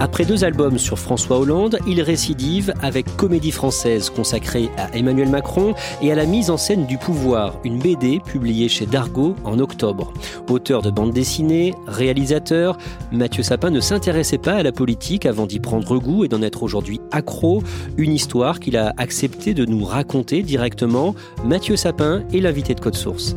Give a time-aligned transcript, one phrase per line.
[0.00, 5.74] Après deux albums sur François Hollande, il récidive avec Comédie française consacrée à Emmanuel Macron
[6.00, 10.12] et à la mise en scène du pouvoir, une BD publiée chez Dargaud en octobre.
[10.48, 12.78] Auteur de bande dessinée, réalisateur,
[13.10, 16.62] Mathieu Sapin ne s'intéressait pas à la politique avant d'y prendre goût et d'en être
[16.62, 17.64] aujourd'hui accro,
[17.96, 21.16] une histoire qu'il a accepté de nous raconter directement.
[21.44, 23.34] Mathieu Sapin est l'invité de Code Source.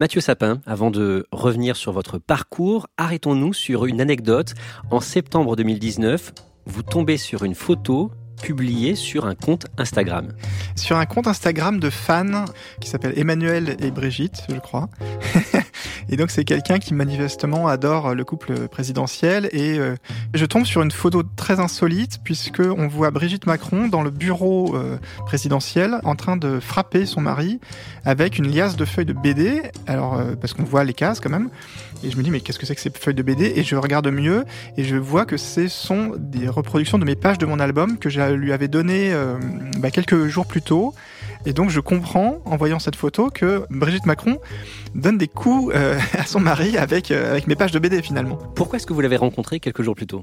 [0.00, 4.54] Mathieu Sapin, avant de revenir sur votre parcours, arrêtons-nous sur une anecdote.
[4.90, 6.32] En septembre 2019,
[6.64, 10.28] vous tombez sur une photo publiée sur un compte Instagram.
[10.76, 12.44] Sur un compte Instagram de fans
[12.80, 14.88] qui s'appelle Emmanuel et Brigitte, je crois.
[16.08, 19.94] Et donc c'est quelqu'un qui manifestement adore le couple présidentiel et euh,
[20.34, 24.74] je tombe sur une photo très insolite puisque on voit Brigitte Macron dans le bureau
[24.74, 27.60] euh, présidentiel en train de frapper son mari
[28.04, 29.62] avec une liasse de feuilles de BD.
[29.86, 31.48] Alors euh, parce qu'on voit les cases quand même.
[32.02, 33.76] Et je me dis mais qu'est-ce que c'est que ces feuilles de BD Et je
[33.76, 34.44] regarde mieux
[34.76, 38.08] et je vois que ce sont des reproductions de mes pages de mon album que
[38.08, 39.12] je lui avais donné
[39.78, 40.94] bah, quelques jours plus tôt.
[41.46, 44.38] Et donc je comprends, en voyant cette photo, que Brigitte Macron
[44.94, 48.36] donne des coups euh, à son mari avec, euh, avec mes pages de BD finalement.
[48.54, 50.22] Pourquoi est-ce que vous l'avez rencontré quelques jours plus tôt?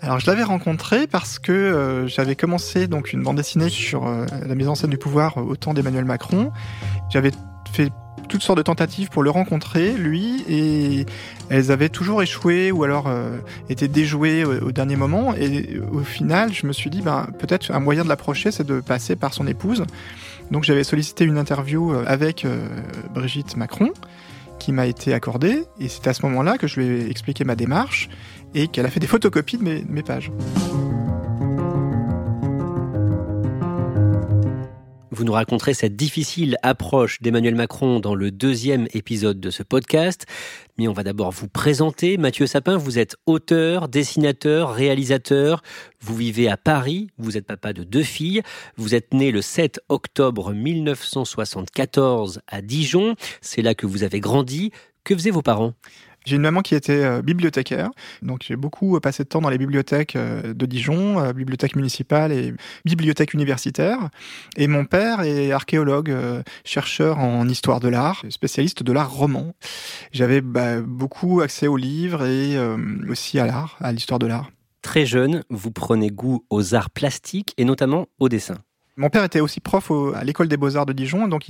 [0.00, 4.54] Alors je l'avais rencontré parce que euh, j'avais commencé donc une bande dessinée sur la
[4.54, 6.50] mise en scène du pouvoir au temps d'Emmanuel Macron.
[7.10, 7.30] J'avais
[7.72, 7.90] fait
[8.30, 11.04] toutes sortes de tentatives pour le rencontrer, lui, et
[11.50, 13.10] elles avaient toujours échoué ou alors
[13.68, 15.34] été déjouées au, dernier moment.
[15.34, 18.80] Et au final, je me suis dit, ben, peut-être un moyen de l'approcher, c'est de
[18.80, 19.84] passer par son épouse.
[20.50, 22.66] Donc j'avais sollicité une interview euh, avec euh,
[23.14, 23.90] Brigitte Macron
[24.58, 27.56] qui m'a été accordée et c'est à ce moment-là que je lui ai expliqué ma
[27.56, 28.10] démarche
[28.54, 30.30] et qu'elle a fait des photocopies de mes pages.
[35.12, 40.24] Vous nous raconterez cette difficile approche d'Emmanuel Macron dans le deuxième épisode de ce podcast.
[40.78, 42.16] Mais on va d'abord vous présenter.
[42.16, 45.62] Mathieu Sapin, vous êtes auteur, dessinateur, réalisateur.
[46.00, 47.08] Vous vivez à Paris.
[47.18, 48.42] Vous êtes papa de deux filles.
[48.76, 53.16] Vous êtes né le 7 octobre 1974 à Dijon.
[53.40, 54.70] C'est là que vous avez grandi.
[55.02, 55.74] Que faisaient vos parents?
[56.26, 57.90] J'ai une maman qui était euh, bibliothécaire,
[58.22, 62.32] donc j'ai beaucoup euh, passé de temps dans les bibliothèques euh, de Dijon, bibliothèque municipale
[62.32, 62.54] et
[62.84, 64.10] bibliothèque universitaire.
[64.56, 66.14] Et mon père est archéologue,
[66.64, 69.54] chercheur en histoire de l'art, spécialiste de l'art roman.
[70.12, 72.56] J'avais bah, beaucoup accès aux livres et
[73.08, 74.50] aussi à l'art, à l'histoire de l'art.
[74.82, 78.58] Très jeune, vous prenez goût aux arts plastiques et notamment au dessin.
[78.96, 81.46] Mon père était aussi prof à l'école des beaux-arts de Dijon, donc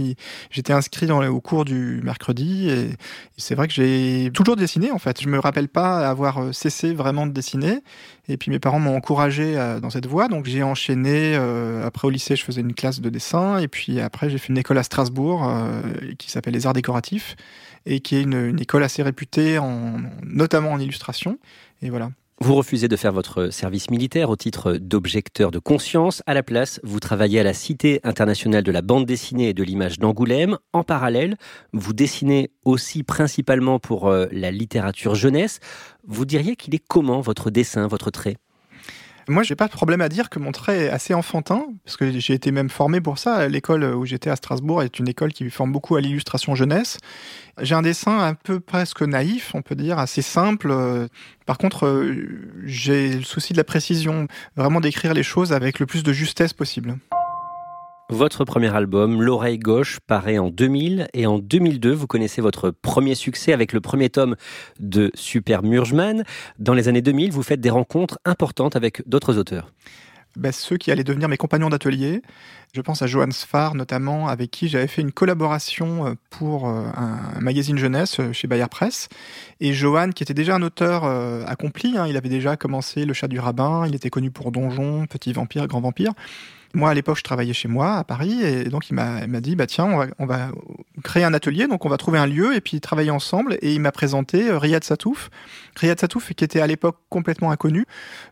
[0.50, 2.68] j'étais inscrit au cours du mercredi.
[2.70, 2.90] Et,
[3.36, 5.20] c'est vrai que j'ai toujours dessiné en fait.
[5.20, 7.80] Je me rappelle pas avoir euh, cessé vraiment de dessiner.
[8.28, 11.34] Et puis mes parents m'ont encouragé euh, dans cette voie, donc j'ai enchaîné.
[11.34, 14.48] Euh, après au lycée, je faisais une classe de dessin, et puis après j'ai fait
[14.48, 15.50] une école à Strasbourg
[16.18, 17.36] qui s'appelle les Arts décoratifs
[17.86, 21.38] et qui est une, une école assez réputée, en, notamment en illustration.
[21.82, 22.10] Et voilà.
[22.42, 26.22] Vous refusez de faire votre service militaire au titre d'objecteur de conscience.
[26.24, 29.62] À la place, vous travaillez à la Cité internationale de la bande dessinée et de
[29.62, 30.56] l'image d'Angoulême.
[30.72, 31.36] En parallèle,
[31.74, 35.60] vous dessinez aussi principalement pour euh, la littérature jeunesse.
[36.06, 38.38] Vous diriez qu'il est comment votre dessin, votre trait?
[39.28, 42.18] Moi, j'ai pas de problème à dire que mon trait est assez enfantin, parce que
[42.18, 43.48] j'ai été même formé pour ça.
[43.48, 46.98] L'école où j'étais à Strasbourg est une école qui forme beaucoup à l'illustration jeunesse.
[47.60, 50.74] J'ai un dessin un peu presque naïf, on peut dire, assez simple.
[51.46, 52.06] Par contre,
[52.64, 54.26] j'ai le souci de la précision,
[54.56, 56.96] vraiment d'écrire les choses avec le plus de justesse possible.
[58.10, 63.14] Votre premier album, L'oreille gauche, paraît en 2000 et en 2002, vous connaissez votre premier
[63.14, 64.34] succès avec le premier tome
[64.80, 66.24] de Super Murgeman.
[66.58, 69.72] Dans les années 2000, vous faites des rencontres importantes avec d'autres auteurs.
[70.36, 72.20] Ben, ceux qui allaient devenir mes compagnons d'atelier.
[72.72, 76.86] Je pense à Johan Sfar notamment, avec qui j'avais fait une collaboration euh, pour euh,
[76.96, 79.08] un magazine jeunesse euh, chez Bayer Presse.
[79.60, 81.04] Et Johan, qui était déjà un auteur
[81.48, 85.06] accompli, hein, il avait déjà commencé Le chat du rabbin, il était connu pour Donjon,
[85.06, 86.12] Petit vampire, Grand vampire.
[86.72, 89.66] Moi, à l'époque, je travaillais chez moi, à Paris, et donc il m'a dit, bah
[89.66, 90.50] tiens, on va,
[91.02, 93.58] créer un atelier, donc on va trouver un lieu et puis travailler ensemble.
[93.62, 95.30] Et il m'a présenté euh, Riyad Satouf,
[95.76, 97.86] Riyad Satouf qui était à l'époque complètement inconnu.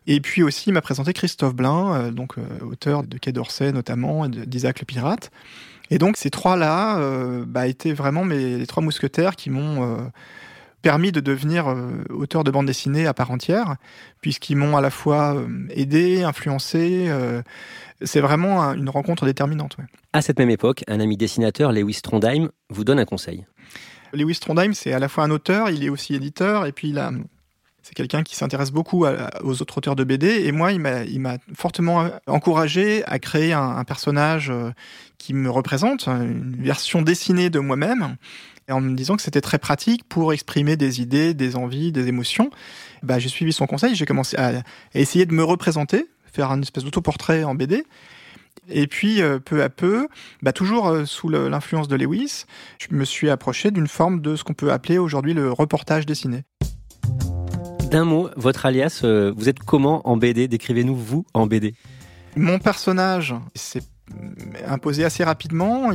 [0.07, 3.71] Et puis aussi, il m'a présenté Christophe Blain, euh, donc euh, auteur de Quai d'Orsay
[3.71, 5.31] notamment, d'Isaac le Pirate.
[5.91, 6.99] Et donc ces trois-là
[7.47, 10.11] bah, étaient vraiment mes les trois mousquetaires qui m'ont
[10.83, 11.75] permis de devenir
[12.11, 13.77] auteur de bande dessinée à part entière,
[14.21, 15.35] puisqu'ils m'ont à la fois
[15.71, 17.11] aidé, influencé,
[18.01, 19.77] c'est vraiment une rencontre déterminante.
[20.13, 23.45] À cette même époque, un ami dessinateur, Lewis Trondheim, vous donne un conseil.
[24.13, 26.99] Lewis Trondheim, c'est à la fois un auteur, il est aussi éditeur, et puis il
[27.81, 30.45] c'est quelqu'un qui s'intéresse beaucoup aux autres auteurs de BD.
[30.45, 34.71] Et moi, il m'a fortement encouragé à créer un, personnage euh,
[35.17, 38.17] qui me représente, une version dessinée de moi-même,
[38.69, 42.51] en me disant que c'était très pratique pour exprimer des idées, des envies, des émotions.
[43.01, 44.61] Bah, j'ai suivi son conseil, j'ai commencé à
[44.93, 47.83] essayer de me représenter faire un espèce d'autoportrait en BD.
[48.67, 50.07] Et puis, euh, peu à peu,
[50.41, 52.45] bah, toujours euh, sous l'influence de Lewis,
[52.79, 56.43] je me suis approché d'une forme de ce qu'on peut appeler aujourd'hui le reportage dessiné.
[57.89, 61.73] D'un mot, votre alias, euh, vous êtes comment en BD Décrivez-nous vous en BD.
[62.35, 63.83] Mon personnage, c'est
[64.67, 65.91] imposé assez rapidement.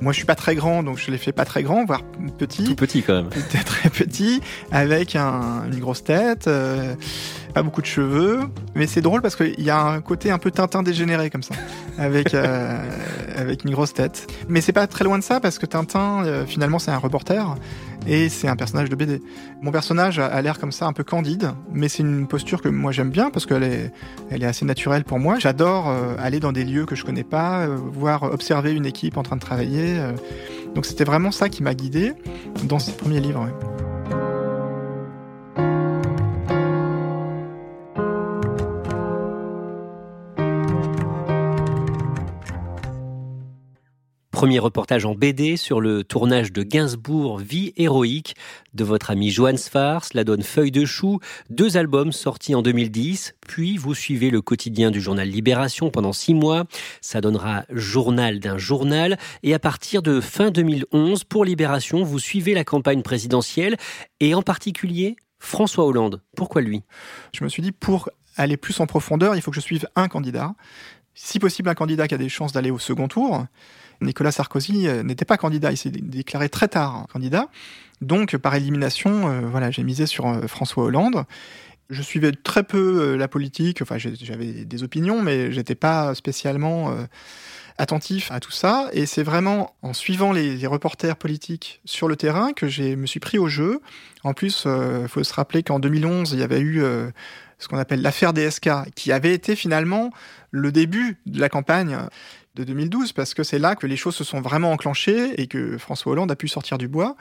[0.00, 2.02] Moi, je suis pas très grand, donc je l'ai fait pas très grand, voire
[2.38, 2.64] petit.
[2.64, 3.28] Tout petit quand même.
[3.66, 4.40] Très petit,
[4.70, 6.94] avec une grosse tête, euh,
[7.54, 8.40] pas beaucoup de cheveux.
[8.74, 11.54] Mais c'est drôle parce qu'il y a un côté un peu Tintin dégénéré comme ça,
[11.98, 12.78] avec euh,
[13.36, 14.26] avec une grosse tête.
[14.48, 17.56] Mais c'est pas très loin de ça parce que Tintin, euh, finalement, c'est un reporter
[18.06, 19.20] et c'est un personnage de BD.
[19.62, 22.92] Mon personnage a, l'air comme ça un peu candide, mais c'est une posture que moi
[22.92, 25.38] j'aime bien parce qu'elle est, assez naturelle pour moi.
[25.38, 29.16] J'adore euh, aller dans des lieux que je connais pas, euh, voir observer une équipe
[29.16, 29.98] en train de travailler.
[29.98, 30.12] Euh.
[30.74, 32.12] donc c'était vraiment ça qui m'a guidé
[32.64, 33.48] dans ces premiers livres.
[44.36, 48.36] Premier reportage en BD sur le tournage de Gainsbourg, Vie héroïque
[48.74, 53.34] de votre ami Johan Sfars, La donne Feuille de Chou, deux albums sortis en 2010,
[53.48, 56.64] puis vous suivez le quotidien du journal Libération pendant six mois,
[57.00, 62.52] ça donnera Journal d'un journal, et à partir de fin 2011, pour Libération, vous suivez
[62.52, 63.78] la campagne présidentielle,
[64.20, 66.20] et en particulier François Hollande.
[66.36, 66.82] Pourquoi lui?
[67.32, 70.08] Je me suis dit, pour aller plus en profondeur, il faut que je suive un
[70.08, 70.52] candidat,
[71.14, 73.46] si possible un candidat qui a des chances d'aller au second tour,
[74.00, 77.48] Nicolas Sarkozy euh, n'était pas candidat, il s'est déclaré très tard candidat.
[78.00, 81.24] Donc, par élimination, euh, voilà, j'ai misé sur euh, François Hollande.
[81.88, 86.92] Je suivais très peu la politique, enfin j'avais des opinions, mais j'étais pas spécialement
[87.78, 88.88] attentif à tout ça.
[88.92, 93.20] Et c'est vraiment en suivant les, reporters politiques sur le terrain que je me suis
[93.20, 93.80] pris au jeu.
[94.24, 96.82] En plus, il faut se rappeler qu'en 2011, il y avait eu
[97.58, 100.10] ce qu'on appelle l'affaire DSK, qui avait été finalement
[100.50, 101.96] le début de la campagne
[102.56, 105.76] de 2012, parce que c'est là que les choses se sont vraiment enclenchées et que
[105.78, 107.16] François Hollande a pu sortir du bois.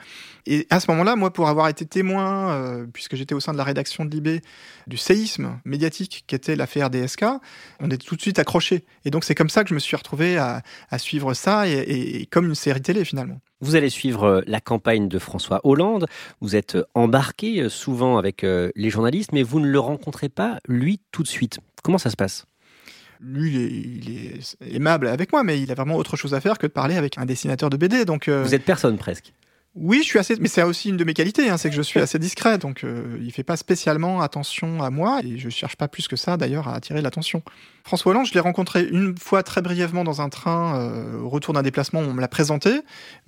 [0.46, 3.58] Et à ce moment-là, moi, pour avoir été témoin, euh, puisque j'étais au sein de
[3.58, 4.42] la rédaction de Libé,
[4.88, 7.26] du séisme médiatique qu'était l'affaire DSK,
[7.82, 8.86] on est tout de suite accroché.
[9.04, 10.64] Et donc c'est comme ça que je me suis retrouvé à,
[10.98, 13.40] suivre ça, et, comme une série télé finalement.
[13.60, 16.08] Vous allez suivre euh, la campagne de François Hollande,
[16.40, 21.02] vous êtes embarqué euh, souvent avec les journalistes, mais vous ne le rencontrez pas, lui,
[21.12, 21.60] tout de suite.
[21.84, 22.46] Comment ça se passe?
[23.22, 26.68] Lui, il est, aimable avec moi, mais il a vraiment autre chose à faire que
[26.68, 28.06] de parler avec un dessinateur de BD.
[28.06, 29.34] Donc, euh, Vous êtes personne presque.
[29.78, 31.82] Oui, je suis assez, mais c'est aussi une de mes qualités, hein, c'est que je
[31.82, 35.76] suis assez discret, donc euh, il fait pas spécialement attention à moi et je cherche
[35.76, 37.44] pas plus que ça d'ailleurs à attirer l'attention.
[37.84, 41.54] François Hollande, je l'ai rencontré une fois très brièvement dans un train euh, au retour
[41.54, 42.70] d'un déplacement, on me l'a présenté.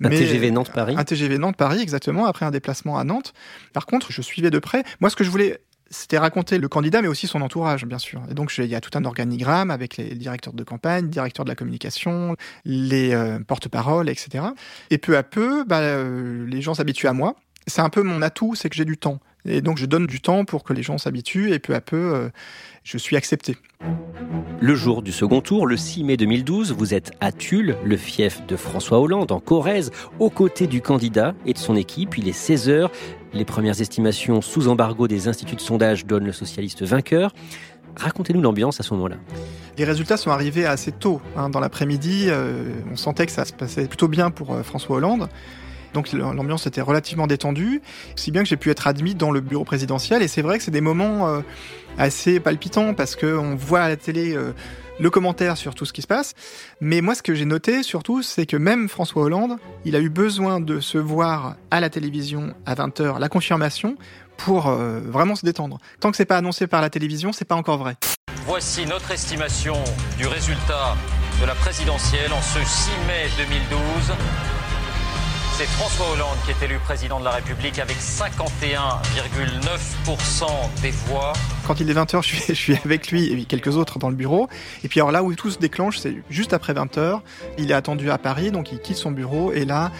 [0.02, 0.94] Un TGV Nantes-Paris.
[0.96, 3.34] Un TGV Nantes-Paris, exactement, après un déplacement à Nantes.
[3.74, 4.84] Par contre, je suivais de près.
[5.00, 8.22] Moi, ce que je voulais c'était raconter le candidat, mais aussi son entourage, bien sûr.
[8.30, 11.50] Et donc, il y a tout un organigramme avec les directeurs de campagne, directeurs de
[11.50, 14.44] la communication, les euh, porte-paroles, etc.
[14.90, 17.36] Et peu à peu, bah, euh, les gens s'habituent à moi.
[17.66, 19.20] C'est un peu mon atout, c'est que j'ai du temps.
[19.44, 22.14] Et donc, je donne du temps pour que les gens s'habituent, et peu à peu,
[22.14, 22.28] euh,
[22.84, 23.56] je suis accepté.
[24.60, 28.44] Le jour du second tour, le 6 mai 2012, vous êtes à Tulle, le fief
[28.46, 32.18] de François Hollande, en Corrèze, aux côtés du candidat et de son équipe.
[32.18, 32.90] Il est 16h.
[33.34, 37.32] Les premières estimations sous embargo des instituts de sondage donnent le socialiste vainqueur.
[37.96, 39.16] Racontez-nous l'ambiance à ce moment-là.
[39.76, 41.20] Les résultats sont arrivés assez tôt.
[41.36, 41.50] hein.
[41.50, 45.28] Dans l'après-midi, euh, on sentait que ça se passait plutôt bien pour euh, François Hollande.
[45.94, 47.82] Donc l'ambiance était relativement détendue,
[48.16, 50.22] si bien que j'ai pu être admis dans le bureau présidentiel.
[50.22, 51.40] Et c'est vrai que c'est des moments euh,
[51.98, 54.52] assez palpitants parce qu'on voit à la télé euh,
[55.00, 56.34] le commentaire sur tout ce qui se passe.
[56.80, 60.08] Mais moi, ce que j'ai noté surtout, c'est que même François Hollande, il a eu
[60.08, 63.96] besoin de se voir à la télévision à 20h, la confirmation,
[64.36, 65.78] pour euh, vraiment se détendre.
[66.00, 67.96] Tant que c'est pas annoncé par la télévision, c'est pas encore vrai.
[68.46, 69.76] Voici notre estimation
[70.16, 70.96] du résultat
[71.40, 74.16] de la présidentielle en ce 6 mai 2012.
[75.58, 80.46] C'est François Hollande qui est élu président de la République avec 51,9%
[80.82, 81.32] des voix.
[81.66, 84.14] Quand il est 20h, je suis, je suis avec lui et quelques autres dans le
[84.14, 84.48] bureau.
[84.84, 87.22] Et puis alors là où tout se déclenche, c'est juste après 20h.
[87.58, 89.50] Il est attendu à Paris, donc il quitte son bureau.
[89.50, 89.90] Et là,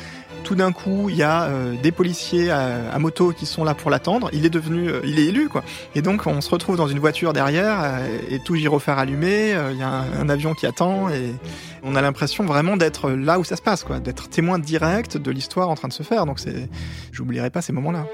[0.44, 3.90] tout d'un coup, il y a euh, des policiers à, moto qui sont là pour
[3.90, 4.30] l'attendre.
[4.32, 5.62] Il est devenu, euh, il est élu, quoi.
[5.94, 9.54] Et donc, on se retrouve dans une voiture derrière euh, et tout gyrophare allumé.
[9.70, 11.34] Il y a un, un avion qui attend et
[11.82, 14.00] on a l'impression vraiment d'être là où ça se passe, quoi.
[14.00, 16.26] D'être témoin direct de l'histoire en train de se faire.
[16.26, 16.68] Donc, c'est,
[17.12, 18.06] j'oublierai pas ces moments-là.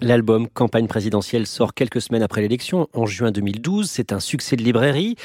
[0.00, 3.88] L'album Campagne présidentielle sort quelques semaines après l'élection, en juin 2012.
[3.88, 5.16] C'est un succès de librairie.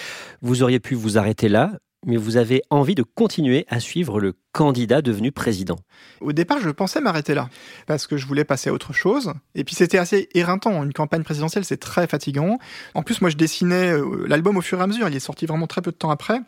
[0.42, 1.74] Vous auriez pu vous arrêter là,
[2.06, 5.77] mais vous avez envie de continuer à suivre le candidat devenu président.
[6.22, 7.50] Au départ, je pensais m'arrêter là,
[7.88, 9.34] parce que je voulais passer à autre chose.
[9.56, 10.84] Et puis c'était assez éreintant.
[10.84, 12.58] Une campagne présidentielle, c'est très fatigant.
[12.94, 15.10] En plus, moi, je dessinais euh, l'album au fur et à mesure.
[15.10, 16.39] Il est sorti vraiment très peu de temps après.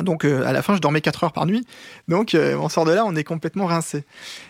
[0.00, 1.64] Donc euh, à la fin, je dormais 4 heures par nuit.
[2.08, 4.04] Donc euh, on sort de là, on est complètement rincé.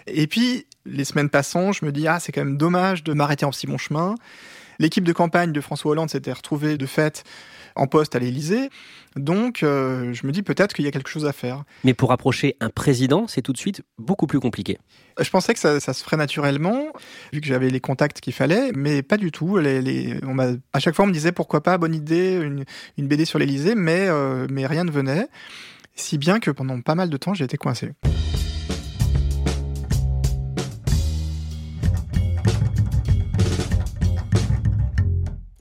[0.06, 3.44] Et puis, les semaines passant, je me dis, ah, c'est quand même dommage de m'arrêter
[3.44, 4.14] en si bon chemin.
[4.78, 7.24] L'équipe de campagne de François Hollande s'était retrouvée de fait
[7.76, 8.70] en poste à l'Élysée.
[9.16, 11.64] Donc, euh, je me dis peut-être qu'il y a quelque chose à faire.
[11.84, 14.78] Mais pour approcher un président, c'est tout de suite beaucoup plus compliqué.
[15.20, 16.86] Je pensais que ça, ça se ferait naturellement,
[17.32, 19.58] vu que j'avais les contacts qu'il fallait, mais pas du tout.
[19.58, 22.64] Les, les- on m'a- à chaque fois, on me disait pourquoi pas, bonne idée, une,
[22.98, 25.28] une BD sur l'Élysée, mais, euh, mais rien ne venait.
[25.94, 27.90] Si bien que pendant pas mal de temps, j'ai été coincé.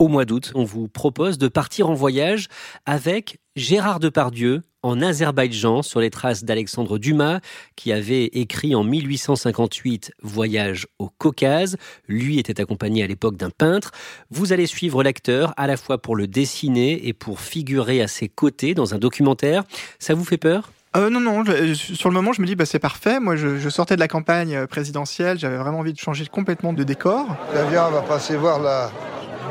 [0.03, 2.49] Au mois d'août, on vous propose de partir en voyage
[2.85, 7.39] avec Gérard Depardieu en Azerbaïdjan sur les traces d'Alexandre Dumas
[7.77, 11.77] qui avait écrit en 1858 Voyage au Caucase.
[12.09, 13.91] Lui était accompagné à l'époque d'un peintre.
[14.29, 18.27] Vous allez suivre l'acteur à la fois pour le dessiner et pour figurer à ses
[18.27, 19.63] côtés dans un documentaire.
[19.99, 20.73] Ça vous fait peur?
[20.95, 23.19] Euh, non, non, je- sur le moment, je me dis, bah, c'est parfait.
[23.19, 26.71] Moi, je, je sortais de la campagne euh, présidentielle, j'avais vraiment envie de changer complètement
[26.73, 27.25] de décor.
[27.51, 28.91] Tiens, viens, on va passer voir là,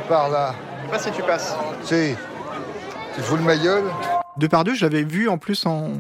[0.08, 0.54] par là.
[0.80, 1.54] Je sais pas si tu passes.
[1.82, 2.14] Si,
[3.16, 3.84] tu fous de ma gueule
[4.36, 5.94] Depardieu, je l'avais vu en plus en.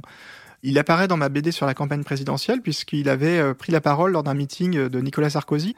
[0.62, 4.12] Il apparaît dans ma BD sur la campagne présidentielle, puisqu'il avait euh, pris la parole
[4.12, 5.74] lors d'un meeting de Nicolas Sarkozy.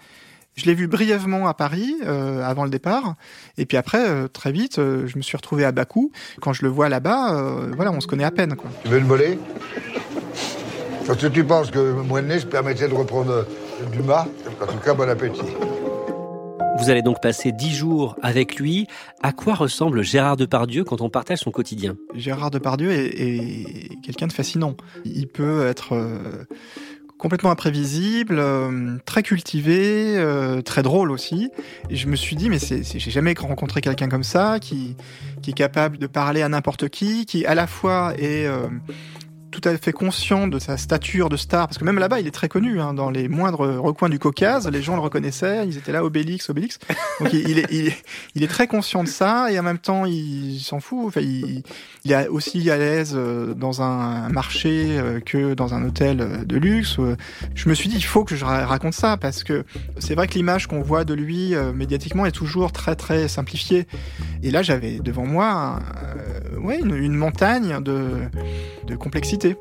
[0.57, 3.17] Je l'ai vu brièvement à Paris euh, avant le départ,
[3.59, 6.13] et puis après, euh, très vite, euh, je me suis retrouvé à Bakou.
[6.41, 8.55] Quand je le vois là-bas, euh, voilà, on se connaît à peine.
[8.55, 8.71] Quoi.
[8.85, 9.39] Tu veux le voler
[11.07, 13.45] Parce que tu penses que moi de nez, je permettais de reprendre
[13.93, 14.27] Dumas
[14.61, 15.43] En tout cas, bon appétit.
[16.77, 18.89] Vous allez donc passer dix jours avec lui.
[19.23, 21.97] À quoi ressemble Gérard Depardieu quand on partage son quotidien?
[22.15, 24.77] Gérard Depardieu est, est quelqu'un de fascinant.
[25.05, 26.45] Il peut être euh,
[27.25, 31.51] complètement imprévisible, euh, très cultivé, euh, très drôle aussi.
[31.89, 34.95] Et je me suis dit, mais c'est, j'ai jamais rencontré quelqu'un comme ça, qui,
[35.41, 38.69] qui est capable de parler à n'importe qui, qui à la fois est euh,
[39.55, 42.33] tout à fait conscient de sa stature de star, parce que même là-bas, il est
[42.33, 45.93] très connu, hein, dans les moindres recoins du Caucase, les gens le reconnaissaient, ils étaient
[45.93, 46.81] là, Obélix, Obélix.
[47.21, 50.07] Donc il, est, il, est, il est très conscient de ça, et en même temps,
[50.07, 51.07] il s'en fout.
[51.07, 51.63] Enfin, il,
[52.11, 56.57] est aussi à l'aise euh, dans un marché euh, que dans un hôtel euh, de
[56.57, 56.97] luxe.
[57.55, 59.65] Je me suis dit, il faut que je ra- raconte ça, parce que
[59.99, 63.87] c'est vrai que l'image qu'on voit de lui médiatiquement est toujours très très simplifiée.
[64.43, 65.79] Et là, j'avais devant moi
[66.61, 68.19] ouais, une montagne de,
[68.85, 69.57] de complexité.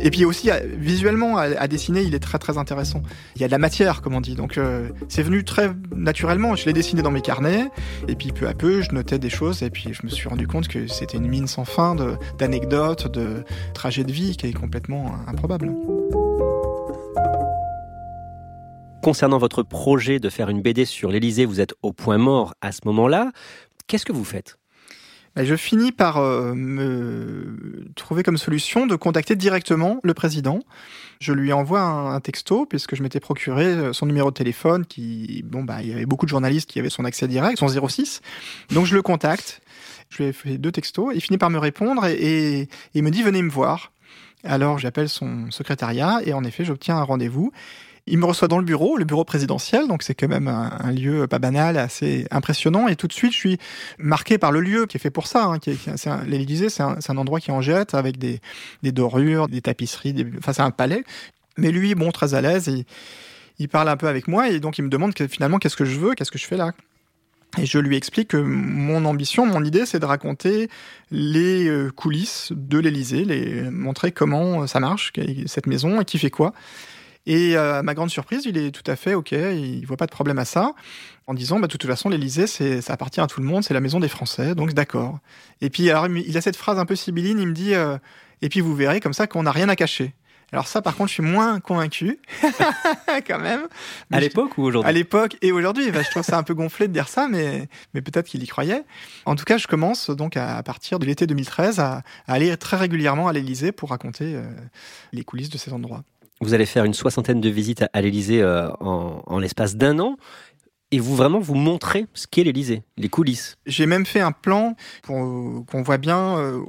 [0.00, 3.02] Et puis aussi, visuellement, à, dessiner, il est très très intéressant.
[3.36, 4.34] Il y a de la matière, comme on dit.
[4.34, 6.54] Donc euh, c'est venu très naturellement.
[6.56, 7.68] Je l'ai dessiné dans mes carnets,
[8.08, 10.46] et puis peu à peu, je notais des choses, et puis je me suis rendu
[10.46, 14.52] compte que c'était une mine sans fin de- d'anecdotes, de, trajets de vie qui est
[14.52, 15.72] complètement improbable.
[19.02, 22.70] Concernant votre projet de faire une BD sur l'Élysée, vous êtes au point mort à
[22.70, 23.32] ce moment-là.
[23.88, 24.58] Qu'est-ce que vous faites?
[25.36, 30.60] Et je finis par euh, me trouver comme solution de contacter directement le président.
[31.20, 35.42] Je lui envoie un, texto puisque je m'étais procuré euh, son numéro de téléphone qui,
[35.46, 38.20] bon, bah, il y avait beaucoup de journalistes qui avaient son accès direct, son 06.
[38.70, 39.62] Donc je le contacte.
[40.10, 41.12] Je lui ai fait deux textos.
[41.14, 43.92] Il finit par me répondre et- et il me dit venez me voir.
[44.44, 47.52] Alors j'appelle son secrétariat et en effet j'obtiens un rendez-vous.
[48.06, 51.28] Il me reçoit dans le bureau, le bureau présidentiel, donc c'est quand même un, lieu
[51.28, 52.88] pas banal, assez impressionnant.
[52.88, 53.58] Et tout de suite, je suis
[53.98, 55.44] marqué par le lieu qui est fait pour ça.
[55.44, 55.58] Hein,
[56.26, 58.40] L'Élysée, c'est un, endroit qui en jette avec des,
[58.82, 61.04] dorures, des tapisseries, enfin c'est un palais.
[61.56, 62.68] Mais lui, bon, très à l'aise,
[63.58, 66.00] il, parle un peu avec moi et donc il me demande finalement qu'est-ce que je
[66.00, 66.72] veux, qu'est-ce que je fais là?
[67.58, 70.68] Et je lui explique que mon ambition, mon idée, c'est de raconter
[71.10, 73.24] les euh, coulisses de l'Élysée,
[73.70, 75.12] montrer comment ça marche,
[75.46, 76.54] cette maison, et qui fait quoi.
[77.26, 80.06] Et euh, à ma grande surprise, il est tout à fait OK, il voit pas
[80.06, 80.72] de problème à ça,
[81.26, 83.80] en disant, bah, de toute façon, l'Élysée, ça appartient à tout le monde, c'est la
[83.80, 85.18] maison des Français, donc d'accord.
[85.60, 87.96] Et puis, alors, il a cette phrase un peu sibylline, il me dit, euh,
[88.40, 90.14] et puis vous verrez comme ça qu'on n'a rien à cacher.
[90.52, 92.18] Alors ça, par contre, je suis moins convaincu,
[93.26, 93.62] quand même.
[94.10, 94.88] à l'époque ou aujourd'hui?
[94.88, 95.86] À l'époque et aujourd'hui.
[95.86, 98.84] je trouve ça un peu gonflé de dire ça, mais, mais peut-être qu'il y croyait.
[99.24, 103.28] En tout cas, je commence donc à, partir de l'été 2013 à, aller très régulièrement
[103.28, 104.42] à l'Élysée pour raconter euh,
[105.14, 106.04] les coulisses de ces endroits.
[106.42, 110.16] Vous allez faire une soixantaine de visites à, l'Élysée euh, en, l'espace d'un an
[110.90, 113.56] et vous vraiment vous montrez ce qu'est l'Élysée, les coulisses.
[113.64, 116.60] J'ai même fait un plan pour qu'on voit bien euh,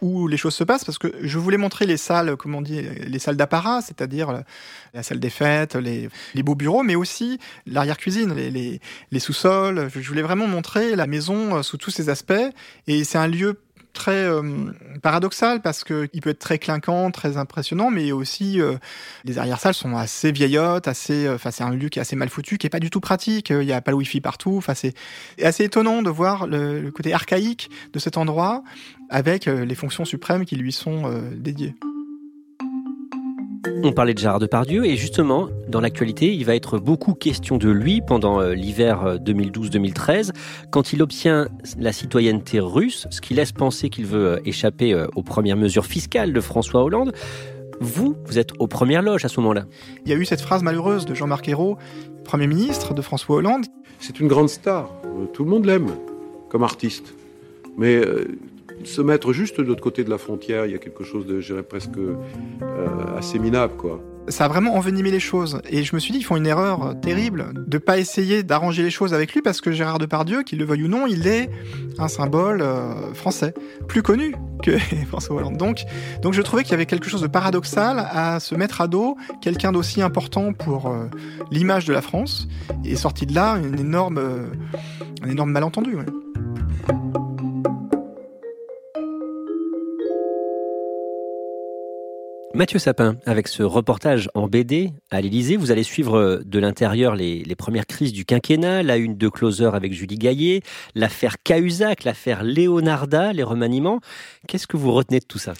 [0.00, 2.80] où les choses se passent, parce que je voulais montrer les salles, comment on dit,
[2.80, 4.44] les salles d'apparat, c'est-à-dire
[4.94, 6.08] la salle des fêtes, les,
[6.42, 9.88] beaux bureaux, mais aussi l'arrière-cuisine, les, les sous-sols.
[9.92, 12.32] Je voulais vraiment montrer la maison euh, sous tous ses aspects,
[12.86, 13.60] et c'est un lieu
[13.92, 14.42] très euh,
[15.02, 18.76] paradoxal parce que il peut être très clinquant, très impressionnant, mais aussi euh,
[19.24, 22.58] les arrière-salles sont assez vieillottes, assez, euh, c'est un lieu qui est assez mal foutu,
[22.58, 23.50] qui est pas du tout pratique.
[23.50, 24.62] Il n'y a pas le wifi partout.
[24.74, 24.94] C'est
[25.42, 28.62] assez étonnant de voir le, côté archaïque de cet endroit
[29.10, 31.74] avec les fonctions suprêmes qui lui sont dédiées.
[33.82, 37.70] On parlait de Gérard Depardieu et justement, dans l'actualité, il va être beaucoup question de
[37.70, 40.32] lui pendant euh, l'hiver 2012-2013, euh,
[40.70, 45.22] quand il obtient la citoyenneté russe, ce qui laisse penser qu'il veut euh, échapper aux
[45.22, 47.12] premières mesures fiscales de François Hollande.
[47.80, 49.64] Vous, vous êtes aux premières loges à ce moment-là.
[50.04, 51.78] Il y a eu cette phrase malheureuse de Jean-Marc Ayrault,
[52.24, 53.64] Premier ministre de François Hollande.
[53.98, 54.90] C'est une grande star,
[55.32, 55.88] tout le monde l'aime
[56.50, 57.14] comme artiste.
[57.78, 58.02] Mais
[58.84, 61.40] se mettre juste de l'autre côté de la frontière, il y a quelque chose de,
[61.40, 62.16] je dirais, presque euh,
[63.16, 64.00] assez minable, quoi.
[64.28, 65.60] Ça a vraiment envenimé les choses.
[65.70, 68.90] Et je me suis dit, ils font une erreur terrible de pas essayer d'arranger les
[68.90, 71.50] choses avec lui parce que Gérard Depardieu, qu'il le veuille ou non, il est
[71.98, 73.54] un symbole euh, français,
[73.88, 75.56] plus connu que François Hollande.
[75.56, 75.84] Donc,
[76.22, 79.16] donc je trouvais qu'il y avait quelque chose de paradoxal à se mettre à dos
[79.42, 81.06] quelqu'un d'aussi important pour euh,
[81.50, 82.46] l'image de la France.
[82.84, 84.20] Et sorti de là, une énorme,
[85.22, 85.96] un énorme malentendu.
[92.52, 97.14] Mathieu Sapin, avec ce reportage en BD à l'Élysée, vous allez suivre euh, de l'intérieur
[97.14, 100.62] les, premières crises du quinquennat, la une de Closer avec Julie Gaillet,
[100.96, 104.00] l'affaire Cahuzac, l'affaire Leonarda, les remaniements.
[104.48, 105.54] Qu'est-ce que vous retenez de tout ça?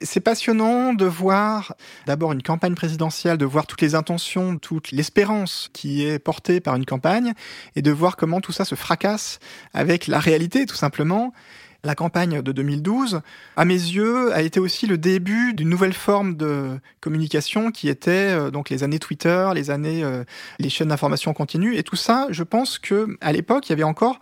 [0.00, 1.74] C'est passionnant de voir
[2.06, 6.74] d'abord une campagne présidentielle, de voir toutes les intentions, toute l'espérance qui est portée par
[6.74, 7.34] une campagne,
[7.76, 9.40] et de voir comment tout ça se fracasse
[9.74, 11.34] avec la réalité tout simplement.
[11.82, 13.22] La campagne de 2012,
[13.56, 18.10] à mes yeux, a été aussi le début d'une nouvelle forme de communication qui était
[18.10, 20.24] euh, donc les années Twitter, les années euh,
[20.58, 22.26] les chaînes d'information continue et tout ça.
[22.28, 24.20] Je pense que à l'époque, il y avait encore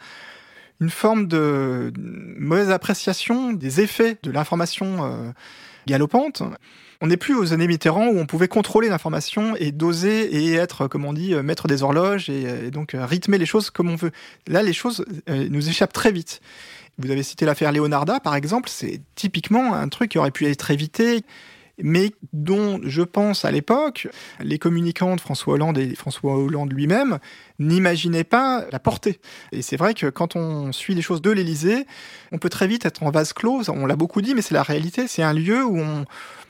[0.81, 5.31] une forme de mauvaise appréciation des effets de l'information euh,
[5.89, 6.45] galopante.
[7.01, 10.87] On n'est plus aux années Mitterrand où on pouvait contrôler l'information et doser et être,
[10.87, 14.11] comme on dit, maître des horloges et, donc rythmer les choses comme on veut.
[14.49, 16.41] Là, les choses nous échappent très vite.
[16.99, 20.71] Vous avez cité l'affaire Leonarda, par exemple, c'est typiquement un truc qui aurait pu être
[20.71, 21.23] évité,
[21.81, 24.09] mais dont je pense à l'époque,
[24.41, 27.19] les communicants de François Hollande et François Hollande lui-même
[27.61, 29.21] n'imaginaient pas la portée.
[29.53, 31.87] Et c'est vrai que quand on suit les choses de l'Élysée,
[32.33, 34.65] on peut très vite être en vase clos, on l'a beaucoup dit, mais c'est la
[34.65, 36.05] réalité, c'est un lieu où on,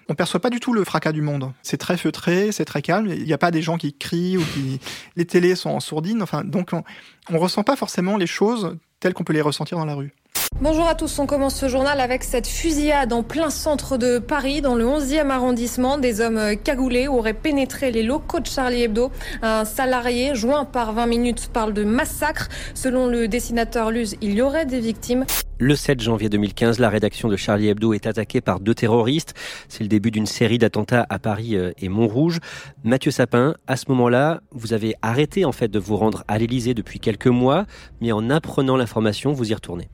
[0.08, 1.52] on perçoit pas du tout le fracas du monde.
[1.62, 3.08] C'est très feutré, c'est très calme.
[3.08, 4.80] Il n'y a pas des gens qui crient ou qui.
[5.16, 6.22] Les télés sont en sourdine.
[6.22, 6.82] Enfin, donc on,
[7.30, 10.14] on ressent pas forcément les choses telles qu'on peut les ressentir dans la rue.
[10.60, 14.60] Bonjour à tous, on commence ce journal avec cette fusillade en plein centre de Paris,
[14.60, 15.98] dans le 11e arrondissement.
[15.98, 19.12] Des hommes cagoulés auraient pénétré les locaux de Charlie Hebdo.
[19.40, 22.48] Un salarié joint par 20 minutes parle de massacre.
[22.74, 25.26] Selon le dessinateur Luz, il y aurait des victimes.
[25.60, 29.34] Le 7 janvier 2015, la rédaction de Charlie Hebdo est attaquée par deux terroristes.
[29.68, 32.40] C'est le début d'une série d'attentats à Paris euh, et Montrouge.
[32.82, 36.74] Mathieu Sapin, à ce moment-là, vous avez arrêté en fait de vous rendre à l'Élysée
[36.74, 37.64] depuis quelques mois,
[38.00, 39.88] mais en apprenant l'information, vous y retournez.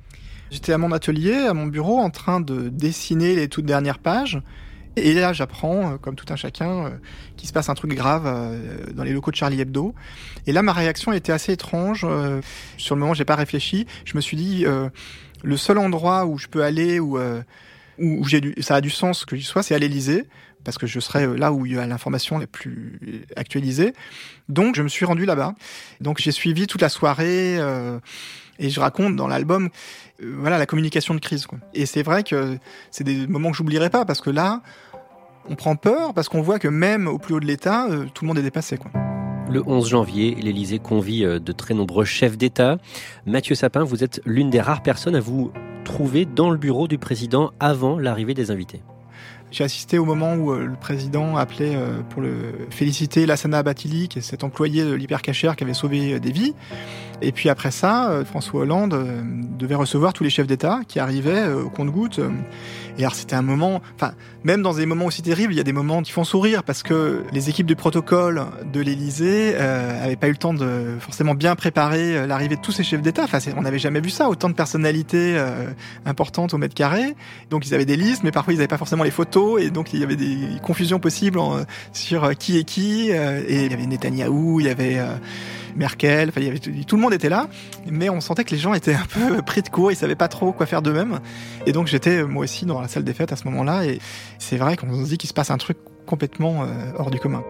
[0.55, 4.41] J'étais à mon atelier, à mon bureau, en train de dessiner les toutes dernières pages.
[4.95, 6.91] Et là, j'apprends, euh, comme tout un chacun, euh,
[7.37, 9.97] qu'il se passe un truc grave euh, dans les locaux de Charlie Hebdo.
[10.47, 12.07] Et là, ma réaction était assez étrange.
[12.77, 13.89] Sur le moment, j'ai pas réfléchi.
[14.05, 14.65] Je me suis dit,
[15.43, 17.19] le seul endroit où je peux aller, où,
[18.61, 20.29] ça a du sens que j'y sois, c'est à l'Élysée
[20.63, 23.93] parce que je serais là où il y a l'information la plus actualisée.
[24.49, 25.55] Donc je me suis rendu là-bas.
[26.01, 27.59] Donc j'ai suivi toute la soirée
[28.59, 29.69] et je raconte dans l'album
[30.23, 31.47] euh, voilà la communication de crise.
[31.75, 32.59] Et c'est vrai que
[32.91, 34.63] c'est des moments que j'oublierai pas parce que là
[35.49, 38.25] on prend peur parce qu'on voit que même au plus haut de l'État, euh, tout
[38.25, 38.79] le monde est dépassé.
[39.51, 42.79] Le 11 janvier, l'Élysée convie de très nombreux chefs d'État.
[43.27, 45.53] Mathieu Sapin, vous êtes l'une des rares personnes à vous
[45.85, 48.83] trouver dans le bureau du président avant l'arrivée des invités.
[49.55, 54.09] J'ai assisté au moment où euh, le président appelait euh, pour le féliciter Lassana Batili,
[54.09, 56.55] qui est cet employé de l'hypercachère qui avait sauvé euh, des vies.
[57.23, 58.99] Et puis après ça, François Hollande
[59.57, 62.21] devait recevoir tous les chefs d'État qui arrivaient au compte-gouttes.
[62.99, 65.65] Et alors c'était un moment, enfin même dans des moments aussi terribles, il y a
[65.65, 70.17] des moments qui font sourire parce que les équipes de protocole de l'Élysée euh, avaient
[70.17, 73.23] pas eu le temps de forcément bien préparer l'arrivée de tous ces chefs d'État.
[73.23, 75.41] Enfin on n'avait jamais vu ça, autant de personnalités
[76.05, 77.15] importantes au mètre carré.
[77.49, 79.93] Donc ils avaient des listes, mais parfois ils n'avaient pas forcément les photos et donc
[79.93, 81.39] il y avait des confusions possibles
[81.93, 85.15] sur euh, qui est qui euh, et il y avait Netanyahou, il y avait euh,
[85.77, 87.49] Merkel, enfin, il y avait tout, le monde était là,
[87.91, 90.29] mais on sentait que les gens étaient un peu pris de court, ils savaient pas
[90.29, 91.21] trop quoi faire d'eux-mêmes.
[91.67, 93.99] Et donc j'étais moi aussi dans la salle des fêtes à ce moment-là, et
[94.39, 96.67] c'est vrai qu'on se dit qu'il se passe un truc complètement
[96.99, 97.43] hors du commun.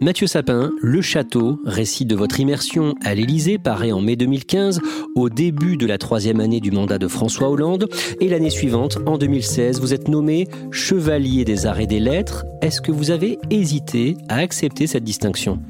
[0.00, 4.80] Mathieu Sapin, Le Château, récit de votre immersion à l'Élysée, paraît en mai 2015,
[5.14, 7.88] au début de la troisième année du mandat de François Hollande.
[8.20, 12.44] Et l'année suivante, en 2016, vous êtes nommé Chevalier des Arts et des Lettres.
[12.60, 15.60] Est-ce que vous avez hésité à accepter cette distinction?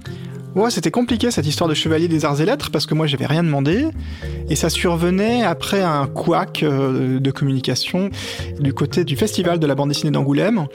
[0.56, 3.26] Ouais, c'était compliqué cette histoire de chevalier des arts et lettres parce que moi j'avais
[3.26, 3.88] rien demandé
[4.48, 8.08] et ça survenait après un couac euh, de communication
[8.60, 10.68] du côté du festival de la bande dessinée d'Angoulême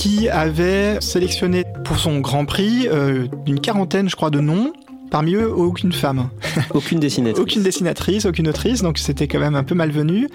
[0.00, 4.72] qui avait sélectionné pour son grand prix euh, une quarantaine, je crois, de noms.
[5.10, 6.30] Parmi eux, aucune femme.
[6.72, 7.42] Aucune dessinatrice.
[7.42, 10.28] aucune dessinatrice, aucune autrice, donc c'était quand même un peu malvenu.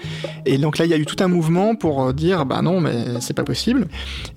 [0.44, 2.80] Et donc là, il y a eu tout un mouvement pour euh, dire, bah non,
[2.80, 3.88] mais c'est pas possible.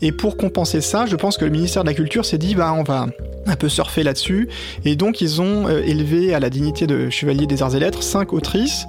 [0.01, 2.73] Et pour compenser ça, je pense que le ministère de la Culture s'est dit, bah
[2.73, 3.07] on va
[3.45, 4.49] un peu surfer là-dessus.
[4.83, 8.01] Et donc ils ont euh, élevé à la dignité de chevalier des arts et lettres
[8.01, 8.87] cinq autrices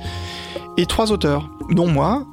[0.79, 2.27] et trois auteurs, dont moi.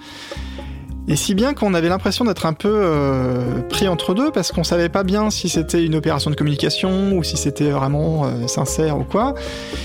[1.08, 4.64] Et si bien qu'on avait l'impression d'être un peu euh, pris entre deux parce qu'on
[4.64, 8.98] savait pas bien si c'était une opération de communication ou si c'était vraiment euh, sincère
[8.98, 9.34] ou quoi.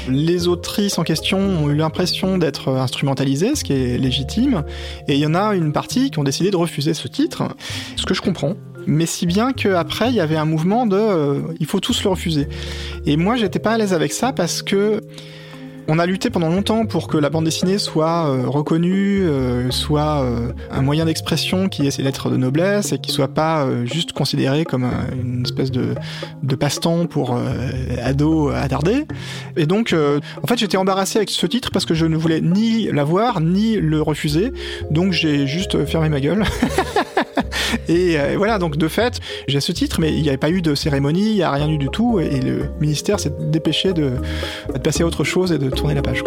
[0.08, 4.64] Les autrices en question ont eu l'impression d'être instrumentalisées, ce qui est légitime.
[5.06, 7.44] Et il y en a une partie qui ont décidé de refuser ce titre,
[7.96, 8.54] ce que je comprends.
[8.86, 12.10] Mais si bien qu'après, il y avait un mouvement de euh, il faut tous le
[12.10, 12.48] refuser.
[13.06, 15.00] Et moi, j'étais pas à l'aise avec ça parce que
[15.88, 20.22] on a lutté pendant longtemps pour que la bande dessinée soit euh, reconnue, euh, soit
[20.22, 24.12] euh, un moyen d'expression qui ait ses lettres de noblesse et qui soit pas juste
[24.12, 24.90] considéré comme
[25.20, 25.94] une espèce de,
[26.42, 27.38] de passe-temps pour
[28.02, 29.06] ados attardés.
[29.56, 32.90] Et donc, en fait, j'étais embarrassé avec ce titre parce que je ne voulais ni
[32.90, 34.52] l'avoir ni le refuser.
[34.90, 36.44] Donc, j'ai juste fermé ma gueule.
[37.88, 40.74] et voilà, donc de fait, j'ai ce titre, mais il n'y avait pas eu de
[40.74, 44.12] cérémonie, il n'y a rien eu du tout, et le ministère s'est dépêché de,
[44.72, 46.22] de passer à autre chose et de tourner la page.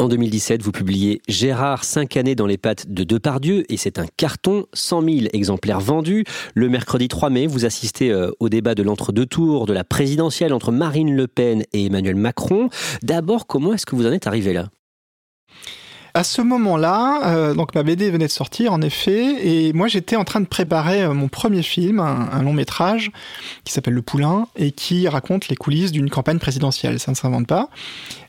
[0.00, 4.06] En 2017, vous publiez Gérard, 5 années dans les pattes de Depardieu, et c'est un
[4.16, 6.24] carton, 100 000 exemplaires vendus.
[6.54, 10.52] Le mercredi 3 mai, vous assistez euh, au débat de l'entre-deux tours de la présidentielle
[10.52, 12.68] entre Marine Le Pen et Emmanuel Macron.
[13.02, 14.68] D'abord, comment est-ce que vous en êtes arrivé là?
[16.18, 20.16] À ce moment-là, euh, donc ma BD venait de sortir en effet, et moi j'étais
[20.16, 23.12] en train de préparer euh, mon premier film, un, long métrage
[23.62, 26.98] qui s'appelle Le Poulain et qui raconte les coulisses d'une campagne présidentielle.
[26.98, 27.68] Ça ne s'invente pas,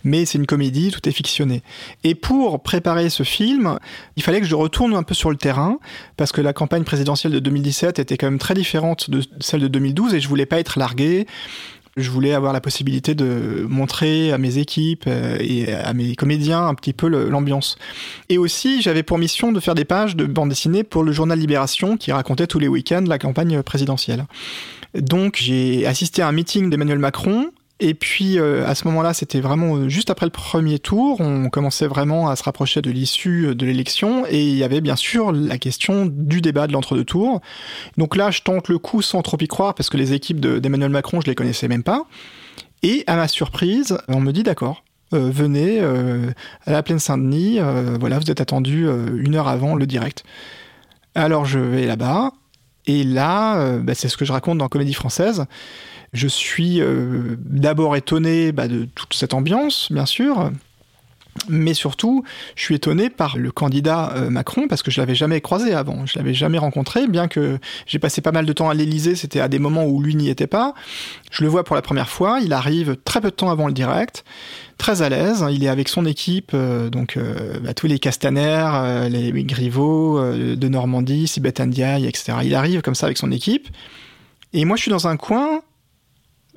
[0.03, 1.63] mais c'est une comédie, tout est fictionné.
[2.03, 3.79] Et pour préparer ce film,
[4.17, 5.79] il fallait que je retourne un peu sur le terrain
[6.15, 9.67] parce que la campagne présidentielle de 2017 était quand même très différente de celle de
[9.67, 11.25] 2012 et je voulais pas être largué
[11.99, 16.67] je voulais avoir la possibilité de montrer à mes équipes euh, et à mes comédiens
[16.67, 17.77] un petit peu l'ambiance.
[18.29, 21.39] Et aussi, j'avais pour mission de faire des pages de bande dessinée pour le journal
[21.39, 24.25] Libération qui racontait tous les week-ends la campagne présidentielle.
[24.95, 27.51] Donc j'ai assisté à un meeting d'Emmanuel Macron
[27.81, 31.49] et puis euh, à ce moment-là, c'était vraiment euh, juste après le premier tour, on
[31.49, 34.97] commençait vraiment à se rapprocher de l'issue euh, de l'élection et il y avait bien
[34.97, 37.39] sûr la question du débat de l'entre-deux tours.
[37.97, 40.89] Donc là, je tente le coup sans trop y croire parce que les équipes d'Emmanuel
[40.91, 42.05] Macron, je les connaissais même pas.
[42.83, 44.83] Et à ma surprise, on me dit d'accord.
[45.11, 47.59] venez à la plaine Saint-Denis,
[47.99, 50.23] voilà, vous êtes attendu une heure avant le direct.
[51.13, 52.31] Alors je vais là-bas,
[52.85, 55.45] et là, bah, c'est ce que je raconte dans Comédie française.
[56.13, 60.51] Je suis euh, d'abord étonné bah, de toute cette ambiance, bien sûr.
[61.47, 62.23] Mais surtout,
[62.55, 66.05] je suis étonné par le candidat euh, Macron parce que je l'avais jamais croisé avant,
[66.05, 69.39] je l'avais jamais rencontré, bien que j'ai passé pas mal de temps à l'Élysée, c'était
[69.39, 70.73] à des moments où lui n'y était pas.
[71.31, 73.73] Je le vois pour la première fois, il arrive très peu de temps avant le
[73.73, 74.25] direct,
[74.77, 77.17] très à l'aise, il est avec son équipe, euh, donc
[77.63, 82.39] bah, tous les Castaner, les Griveaux de Normandie, Sibeth Ndiaye, etc.
[82.43, 83.69] Il arrive comme ça avec son équipe,
[84.51, 85.61] et moi je suis dans un coin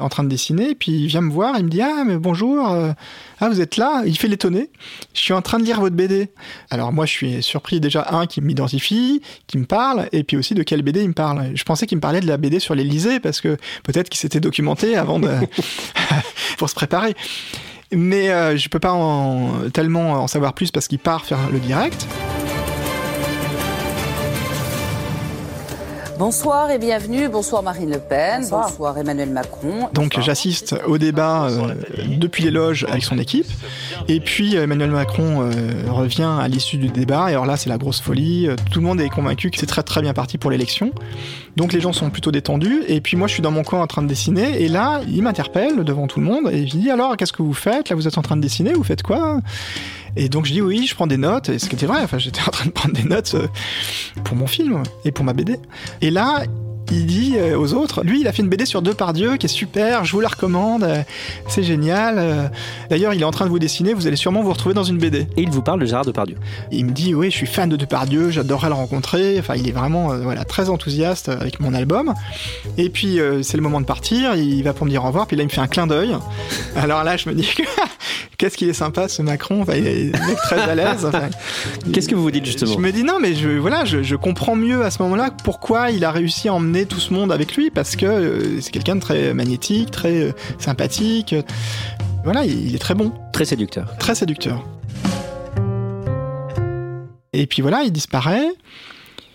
[0.03, 2.17] en train de dessiner, et puis il vient me voir, il me dit Ah, mais
[2.17, 2.93] bonjour, euh,
[3.41, 4.03] ah, vous êtes là?
[4.07, 4.71] Il fait l'étonner.
[5.15, 6.31] Je suis en train de lire votre BD.
[6.71, 10.55] Alors moi, je suis surpris déjà, un, qui m'identifie, qui me parle, et puis aussi
[10.55, 11.53] de quelle BD il me parle.
[11.55, 14.41] Je pensais qu'il me parlait de la BD sur l'Elysée, parce que peut-être qu'il s'était
[14.41, 15.31] documenté avant de.
[16.59, 17.15] pour se préparer.
[17.93, 21.59] Mais euh, je peux pas en, tellement en savoir plus parce qu'il part faire le
[21.59, 22.07] direct.
[26.25, 27.29] Bonsoir et bienvenue.
[27.29, 28.47] Bonsoir Marine Le Pen.
[28.49, 29.89] Bonsoir, Emmanuel Macron.
[29.93, 31.75] Donc j'assiste au débat euh,
[32.17, 33.49] depuis les loges avec son équipe.
[34.07, 35.51] Et puis Emmanuel Macron euh,
[35.91, 37.29] revient à l'issue du débat.
[37.29, 38.49] Et alors là, c'est la grosse folie.
[38.71, 40.93] Tout le monde est convaincu que c'est très très bien parti pour l'élection.
[41.57, 42.85] Donc les gens sont plutôt détendus.
[42.87, 44.63] Et puis moi, je suis dans mon coin en train de dessiner.
[44.63, 46.49] Et là, il m'interpelle devant tout le monde.
[46.53, 47.89] Et je dis alors, qu'est-ce que vous faites?
[47.89, 49.41] Là, vous êtes en train de dessiner Vous faites quoi?
[50.17, 52.19] Et donc je dis oui, je prends des notes, et ce qui était vrai, enfin
[52.19, 53.49] j'étais en train de prendre des notes euh,
[54.25, 55.59] pour mon film et pour ma BD.
[56.01, 56.45] Et là,
[56.91, 59.37] il dit euh, aux autres, lui il a fait une BD sur deux par Dieu
[59.37, 61.03] qui est super, je vous la recommande, euh,
[61.49, 62.17] c'est génial.
[62.19, 62.49] Euh.
[62.91, 64.99] D'ailleurs il est en train de vous dessiner, vous allez sûrement vous retrouver dans une
[64.99, 65.27] BD.
[65.37, 66.37] Et il vous parle de Gérard Depardieu.
[66.71, 69.73] Il me dit oui je suis fan de Depardieu, j'adorerais le rencontrer, enfin il est
[69.73, 72.15] vraiment voilà, très enthousiaste avec mon album.
[72.79, 75.37] Et puis c'est le moment de partir, il va pour me dire au revoir, puis
[75.37, 76.17] là il me fait un clin d'œil.
[76.77, 77.49] Alors là je me dis
[78.39, 80.13] qu'est-ce qu'il est sympa ce Macron, enfin, il est
[80.45, 81.09] très à l'aise.
[81.93, 82.73] qu'est-ce que vous vous dites justement?
[82.73, 85.91] Je me dis non mais je, voilà, je, je comprends mieux à ce moment-là pourquoi
[85.91, 88.97] il a réussi à emmener tout ce monde avec lui parce que euh, c'est quelqu'un
[88.97, 91.35] de très magnétique, très euh, sympathique.
[92.25, 93.13] Voilà, il est très bon.
[93.33, 93.97] Très séducteur.
[93.99, 94.65] Très séducteur.
[97.33, 98.49] Et puis voilà, il disparaît.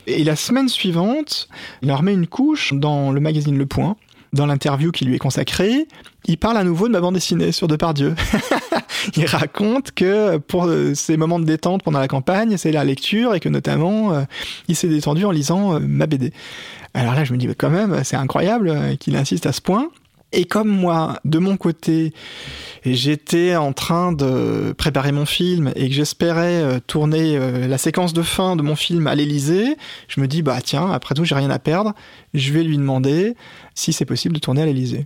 [0.07, 1.47] Et la semaine suivante,
[1.81, 3.97] il en remet une couche dans le magazine Le Point,
[4.33, 5.87] dans l'interview qui lui est consacrée.
[6.25, 8.15] Il parle à nouveau de ma bande dessinée sur Depardieu.
[9.15, 13.39] il raconte que pour ses moments de détente pendant la campagne, c'est la lecture et
[13.39, 14.23] que notamment, euh,
[14.67, 16.33] il s'est détendu en lisant ma BD.
[16.93, 19.89] Alors là, je me dis, quand même, c'est incroyable euh, qu'il insiste à ce point.
[20.33, 22.11] Et comme moi, de mon côté,
[22.85, 28.13] j'étais en train de préparer mon film et que j'espérais euh, tourner euh, la séquence
[28.13, 29.77] de fin de mon film à l'Elysée,
[30.09, 31.93] je me dis, bah tiens, après tout, j'ai rien à perdre,
[32.33, 33.35] je vais lui demander
[33.73, 35.05] si c'est possible de tourner à l'Elysée.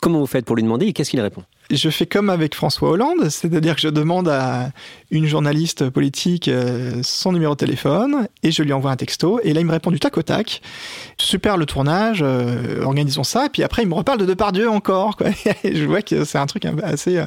[0.00, 1.44] Comment vous faites pour lui demander et qu'est-ce qu'il répond?
[1.70, 4.70] Je fais comme avec François Hollande, c'est-à-dire que je demande à
[5.10, 9.52] une journaliste politique euh, son numéro de téléphone et je lui envoie un texto et
[9.52, 10.62] là il me répond du tac au tac.
[11.18, 15.16] Super le tournage, euh, organisons ça et puis après il me reparle de Depardieu encore.
[15.16, 15.28] Quoi.
[15.64, 17.26] je vois que c'est un truc assez euh,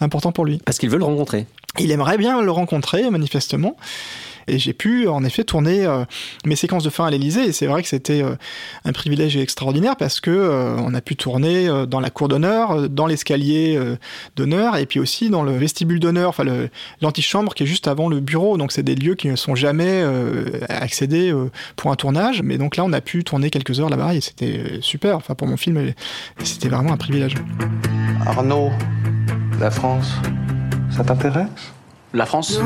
[0.00, 0.58] important pour lui.
[0.64, 1.46] Parce qu'il veut le rencontrer.
[1.78, 3.76] Il aimerait bien le rencontrer manifestement.
[4.46, 6.04] Et j'ai pu en effet tourner euh,
[6.44, 7.46] mes séquences de fin à l'Elysée.
[7.46, 8.36] Et c'est vrai que c'était euh,
[8.84, 13.06] un privilège extraordinaire parce que euh, on a pu tourner dans la cour d'honneur, dans
[13.06, 13.78] l'escalier
[14.36, 16.44] d'honneur, et puis aussi dans le vestibule d'honneur, enfin
[17.00, 18.56] l'antichambre qui est juste avant le bureau.
[18.56, 20.04] Donc c'est des lieux qui ne sont jamais
[20.68, 21.34] accédés
[21.76, 22.42] pour un tournage.
[22.42, 25.16] Mais donc là, on a pu tourner quelques heures là-bas et c'était super.
[25.16, 25.92] Enfin pour mon film,
[26.42, 27.34] c'était vraiment un privilège.
[28.26, 28.70] Arnaud,
[29.60, 30.12] la France,
[30.90, 31.48] ça t'intéresse?
[32.12, 32.60] La France?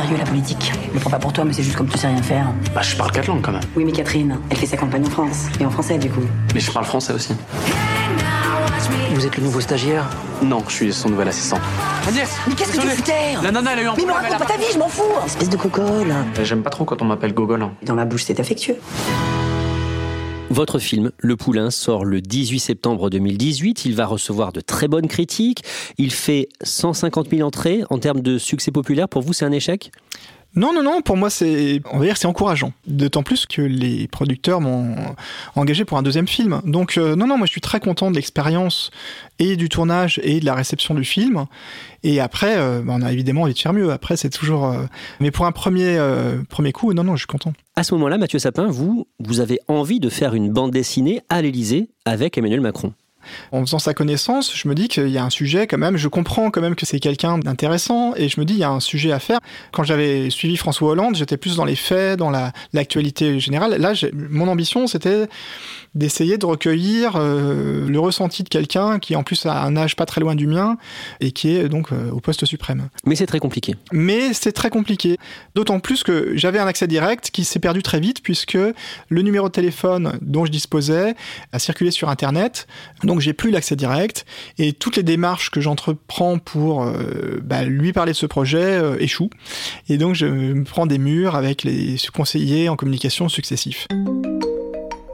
[0.00, 0.72] Sérieux la politique.
[0.88, 2.46] Je le prends pas pour toi, mais c'est juste comme tu sais rien faire.
[2.74, 3.62] Bah, je parle quatre langues quand même.
[3.74, 5.46] Oui, mais Catherine, elle fait sa campagne en France.
[5.60, 6.22] Et en français, du coup.
[6.54, 7.34] Mais je parle français aussi.
[9.12, 10.04] Vous êtes le nouveau stagiaire?
[10.42, 11.58] Non, je suis son nouvel assistant.
[12.06, 14.38] Agnès Mais qu'est-ce que tu foutais La nana, elle a eu un Mais me raconte
[14.38, 17.34] pas ta vie, je m'en fous Espèce de cocole J'aime pas trop quand on m'appelle
[17.34, 17.62] Gogol.
[17.62, 17.72] Hein.
[17.82, 18.76] Dans ma bouche, c'est affectueux.
[20.50, 23.84] Votre film, Le Poulain, sort le 18 septembre 2018.
[23.84, 25.62] Il va recevoir de très bonnes critiques.
[25.98, 27.82] Il fait 150 000 entrées.
[27.90, 29.92] En termes de succès populaire, pour vous, c'est un échec?
[30.56, 32.72] Non, non, non, pour moi, c'est, on va dire, c'est encourageant.
[32.86, 34.96] D'autant plus que les producteurs m'ont
[35.54, 36.60] engagé pour un deuxième film.
[36.64, 38.90] Donc, euh, non, non, moi, je suis très content de l'expérience
[39.38, 41.44] et du tournage et de la réception du film.
[42.02, 43.92] Et après, euh, bah, on a évidemment envie de faire mieux.
[43.92, 44.66] Après, c'est toujours.
[44.66, 44.84] Euh,
[45.20, 45.98] mais pour un premier,
[46.48, 47.52] premier coup, non, non, je suis content.
[47.76, 51.42] À ce moment-là, Mathieu Sapin, vous, vous avez envie de faire une bande dessinée à
[51.42, 52.94] l'Élysée avec Emmanuel Macron.
[53.52, 56.08] En faisant sa connaissance, je me dis qu'il y a un sujet quand même, je
[56.08, 58.80] comprends quand même que c'est quelqu'un d'intéressant et je me dis il y a un
[58.80, 59.40] sujet à faire.
[59.72, 62.30] Quand j'avais suivi François Hollande, j'étais plus dans les faits, dans
[62.72, 63.76] l'actualité générale.
[63.78, 65.28] Là, mon ambition, c'était
[65.94, 70.06] d'essayer de recueillir euh, le ressenti de quelqu'un qui en plus a un âge pas
[70.06, 70.76] très loin du mien
[71.20, 72.88] et qui est donc euh, au poste suprême.
[73.04, 73.74] Mais c'est très compliqué.
[73.92, 75.16] Mais c'est très compliqué.
[75.54, 78.58] D'autant plus que j'avais un accès direct qui s'est perdu très vite puisque
[79.08, 81.14] le numéro de téléphone dont je disposais
[81.52, 82.66] a circulé sur Internet
[83.02, 84.24] Donc j'ai plus l'accès direct
[84.58, 88.96] et toutes les démarches que j'entreprends pour euh, bah, lui parler de ce projet euh,
[88.98, 89.30] échouent.
[89.88, 93.86] Et donc je me prends des murs avec les conseillers en communication successifs.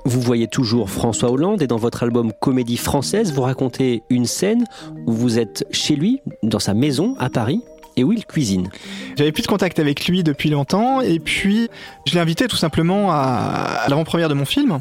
[0.07, 4.64] Vous voyez toujours François Hollande et dans votre album Comédie française, vous racontez une scène
[5.07, 7.62] où vous êtes chez lui, dans sa maison à Paris,
[7.97, 8.69] et où il cuisine.
[9.17, 11.69] J'avais plus de contact avec lui depuis longtemps et puis
[12.07, 14.81] je l'ai invité tout simplement à l'avant-première de mon film.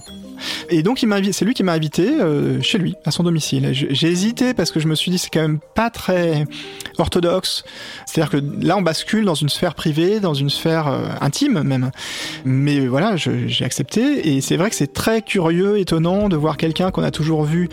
[0.69, 3.69] Et donc, c'est lui qui m'a invité euh, chez lui, à son domicile.
[3.71, 6.45] J'ai hésité parce que je me suis dit c'est quand même pas très
[6.97, 7.63] orthodoxe.
[8.05, 11.91] C'est-à-dire que là, on bascule dans une sphère privée, dans une sphère euh, intime même.
[12.45, 14.35] Mais voilà, j'ai accepté.
[14.35, 17.69] Et c'est vrai que c'est très curieux, étonnant de voir quelqu'un qu'on a toujours vu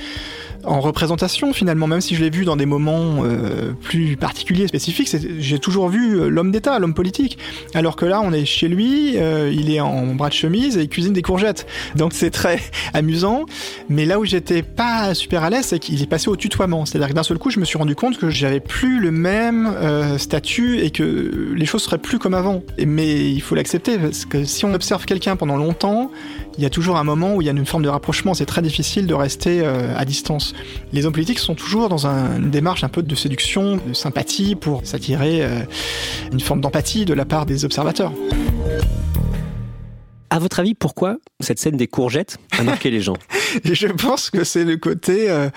[0.65, 5.15] en représentation finalement, même si je l'ai vu dans des moments euh, plus particuliers, spécifiques,
[5.39, 7.39] j'ai toujours vu euh, l'homme d'État, l'homme politique.
[7.75, 10.83] Alors que là, on est chez lui, euh, il est en bras de chemise et
[10.83, 11.67] il cuisine des courgettes.
[11.97, 12.61] Donc c'est très
[12.95, 13.47] amusant.
[13.89, 16.87] Mais là où j'étais pas super à l'aise, c'est qu'il est passé au tutoiement.
[16.87, 19.71] C'est-à-dire que d'un seul coup, je me suis rendu compte que j'avais plus le même
[20.19, 22.63] statut et que les choses seraient plus comme avant.
[22.85, 26.11] Mais il faut l'accepter parce que si on observe quelqu'un pendant longtemps,
[26.61, 28.35] il y a toujours un moment où il y a une forme de rapprochement.
[28.35, 30.53] C'est très difficile de rester à distance.
[30.93, 34.83] Les hommes politiques sont toujours dans une démarche un peu de séduction, de sympathie pour
[34.85, 35.61] s'attirer euh,
[36.33, 38.13] une forme d'empathie de la part des observateurs.
[40.29, 43.17] À votre avis, pourquoi cette scène des courgettes a marqué les gens?
[43.65, 45.49] Je pense que c'est le côté euh,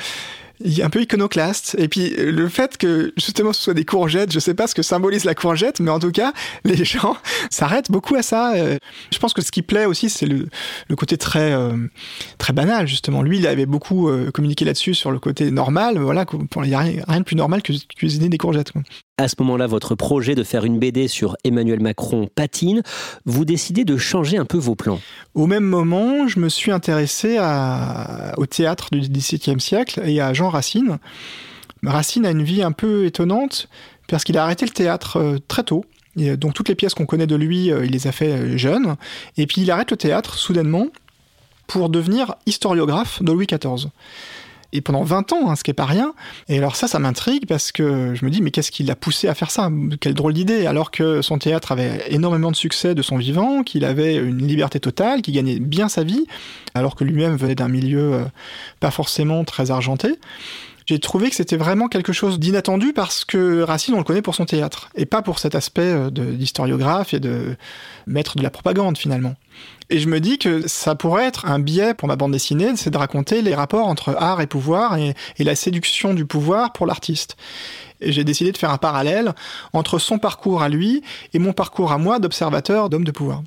[0.82, 1.76] un peu iconoclaste.
[1.80, 4.82] Et puis le fait que justement ce soit des courgettes, je sais pas ce que
[4.82, 7.18] symbolise la courgette, mais en tout cas, les gens
[7.50, 8.54] s'arrêtent beaucoup à ça.
[8.56, 8.78] Euh,
[9.12, 10.48] je pense que ce qui plaît aussi, c'est le,
[10.88, 11.76] le, côté très euh,
[12.38, 13.22] très banal justement.
[13.22, 15.98] Lui, il avait beaucoup euh, communiqué là-dessus sur le côté normal.
[16.00, 16.26] Voilà,
[16.58, 18.72] il n'y a rien, de plus normal que cuisiner des courgettes.
[18.72, 18.82] Quoi
[19.18, 22.82] à ce moment-là votre projet de faire une BD sur Emmanuel Macron patine,
[23.26, 25.00] vous décidez de changer un peu vos plans.
[25.36, 27.38] Au même moment, je me suis intéressé
[28.38, 30.98] au théâtre du XVIIe siècle et à Jean Racine.
[31.84, 33.68] Racine a une vie un peu étonnante
[34.08, 35.86] parce qu'il a arrêté le théâtre euh, très tôt.
[36.16, 38.96] donc toutes les pièces qu'on connaît de lui, euh, il les a fait euh, jeune.
[39.38, 40.88] Et puis il arrête le théâtre soudainement
[41.68, 43.90] pour devenir historiographe de Louis XIV
[44.74, 46.14] et pendant 20 ans, hein, ce qui est pas rien.
[46.50, 49.28] Et alors ça, ça m'intrigue parce que je me dis, mais qu'est-ce qui l'a poussé
[49.28, 49.70] à faire ça?
[50.02, 50.66] Quelle drôle d'idée!
[50.66, 54.80] Alors que son théâtre avait énormément de succès de son vivant, qu'il avait une liberté
[54.80, 56.26] totale, qu'il gagnait bien sa vie,
[56.74, 58.24] alors que lui-même venait d'un milieu euh,
[58.80, 60.18] pas forcément très argenté
[60.86, 64.36] j'ai trouvé que c'était vraiment quelque chose d'inattendu parce que Racine, on le connaît pour
[64.36, 67.56] son théâtre, et pas pour cet aspect euh, d'historiographe et de
[68.08, 69.36] maître de la propagande finalement.
[69.90, 72.90] Et je me dis que ça pourrait être un biais pour ma bande dessinée, c'est
[72.90, 77.36] de raconter les rapports entre art et pouvoir et, la séduction du pouvoir pour l'artiste.
[78.02, 79.34] Et j'ai décidé de faire un parallèle
[79.72, 83.44] entre son parcours à lui et mon parcours à moi d'observateur d'homme de pouvoir.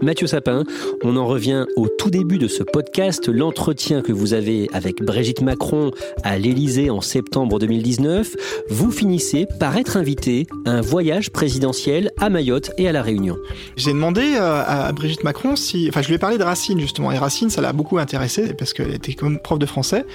[0.00, 0.62] Mathieu Sapin,
[1.02, 5.40] on en revient au tout début de ce podcast, l'entretien que vous avez avec Brigitte
[5.40, 5.90] Macron
[6.22, 8.36] à l'Élysée en septembre 2019.
[8.70, 13.38] Vous finissez par être invité à un voyage présidentiel à Mayotte et à La Réunion.
[13.76, 15.88] J'ai demandé euh, à Brigitte Macron si...
[15.88, 17.10] Enfin, je lui ai parlé de Racine, justement.
[17.10, 20.06] Et Racine, ça l'a beaucoup intéressé parce qu'elle était comme prof de français.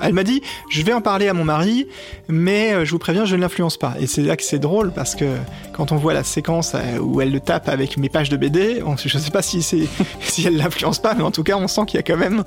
[0.00, 1.86] Elle m'a dit, je vais en parler à mon mari,
[2.28, 3.94] mais euh, je vous préviens, je ne l'influence pas.
[4.00, 5.26] Et c'est là que c'est drôle parce que
[5.74, 8.80] quand on voit la séquence euh, où elle le tape avec mes pages de BD,
[9.18, 9.62] je ne sais pas si,
[10.20, 12.44] si elle l'influence pas, mais en tout cas, on sent qu'il y a quand même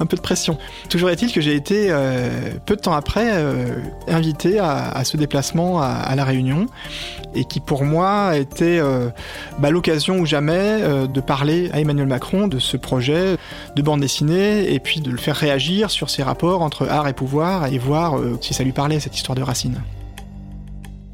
[0.00, 0.58] un peu de pression.
[0.88, 2.30] Toujours est-il que j'ai été, euh,
[2.66, 3.30] peu de temps après,
[4.08, 6.66] invité à, ce déplacement à, La Réunion,
[7.34, 8.80] et qui pour moi a été
[9.58, 13.36] bah, l'occasion ou jamais de parler à Emmanuel Macron de ce projet
[13.76, 17.12] de bande dessinée, et puis de le faire réagir sur ses rapports entre art et
[17.12, 19.80] pouvoir et voir euh, si ça lui parlait, cette histoire de Racine.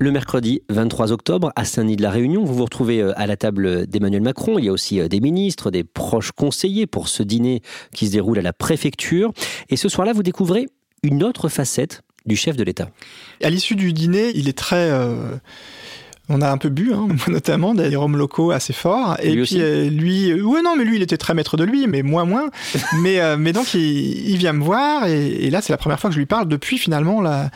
[0.00, 3.36] Le mercredi 23 octobre, à Saint-Denis de la Réunion, vous vous retrouvez euh, à la
[3.36, 4.56] table d'Emmanuel Macron.
[4.56, 8.12] Il y a aussi euh, des ministres, des proches conseillers pour ce dîner qui se
[8.12, 9.32] déroule à la préfecture.
[9.70, 10.68] Et ce soir-là, vous découvrez
[11.02, 12.90] une autre facette du chef de l'État.
[13.42, 14.88] À l'issue du dîner, il est très
[16.28, 19.16] on a un peu bu, hein, notamment des rhums locaux assez forts.
[19.22, 21.64] Et lui puis euh, lui, euh, ouais non, mais lui il était très maître de
[21.64, 22.50] lui, mais moi moins.
[23.02, 26.14] mais euh, mais donc il, vient me voir et, là c'est la première fois que
[26.14, 27.50] je lui parle depuis finalement la,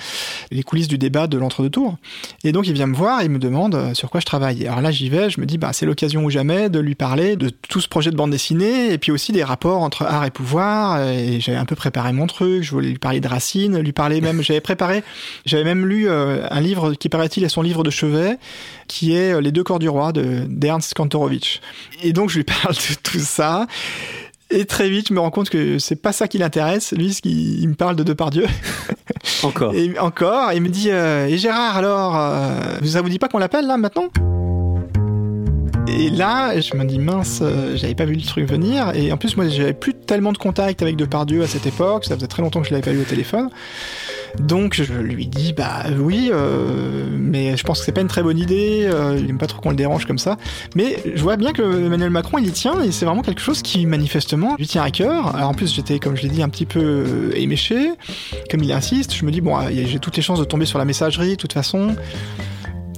[0.50, 1.96] les coulisses du débat de l'entre-deux tours.
[2.44, 4.66] Et donc il vient me voir et il me demande sur quoi je travaille.
[4.66, 7.36] alors là j'y vais, je me dis bah c'est l'occasion ou jamais de lui parler
[7.36, 10.30] de tout ce projet de bande dessinée et puis aussi des rapports entre art et
[10.30, 11.02] pouvoir.
[11.08, 14.20] Et j'avais un peu préparé mon truc, je voulais lui parler de Racine, lui parler
[14.20, 15.04] même, j'avais préparé,
[15.44, 18.38] j'avais même lu un livre qui paraît-il est son livre de chevet
[18.88, 21.60] qui est euh, Les deux corps du roi de d'Ernst Kantorowicz.
[22.02, 23.66] Et donc je lui parle de tout ça.
[24.52, 26.92] Et très vite, je me rends compte que c'est pas ça qui l'intéresse.
[26.92, 28.46] Lui, il me parle de Depardieu.
[29.42, 29.74] Encore.
[29.74, 30.52] et encore.
[30.52, 33.76] il me dit euh, Et Gérard, alors, euh, ça vous dit pas qu'on l'appelle là
[33.76, 34.08] maintenant?
[35.88, 38.92] Et là, je me dis mince, euh, j'avais pas vu le truc venir.
[38.94, 42.04] Et en plus, moi, j'avais plus tellement de contact avec Depardieu à cette époque.
[42.04, 43.48] Ça faisait très longtemps que je l'avais pas eu au téléphone.
[44.38, 48.22] Donc je lui dis bah oui, euh, mais je pense que c'est pas une très
[48.22, 48.82] bonne idée.
[48.84, 50.36] euh, il aime pas trop qu'on le dérange comme ça.
[50.74, 53.62] Mais je vois bien que Emmanuel Macron il y tient et c'est vraiment quelque chose
[53.62, 55.34] qui manifestement lui tient à cœur.
[55.34, 57.92] Alors en plus j'étais comme je l'ai dit un petit peu euh, éméché.
[58.50, 60.84] Comme il insiste, je me dis bon j'ai toutes les chances de tomber sur la
[60.84, 61.94] messagerie de toute façon.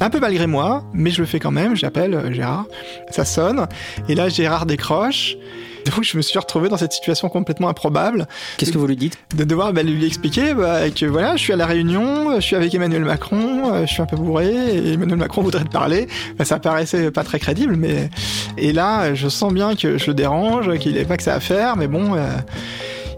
[0.01, 2.67] Un peu malgré moi, mais je le fais quand même, j'appelle Gérard,
[3.11, 3.69] ça sonne,
[4.09, 5.37] et là Gérard décroche,
[5.97, 8.27] donc je me suis retrouvé dans cette situation complètement improbable.
[8.57, 9.19] Qu'est-ce que vous lui dites?
[9.37, 12.57] De devoir bah, lui expliquer bah, que voilà, je suis à la réunion, je suis
[12.57, 16.09] avec Emmanuel Macron, euh, je suis un peu bourré, et Emmanuel Macron voudrait te parler.
[16.39, 18.11] Bah, ça paraissait pas très crédible, mais...
[18.57, 21.41] Et là, je sens bien que je le dérange, qu'il n'avait pas que ça à
[21.41, 22.15] faire, mais bon...
[22.15, 22.29] euh,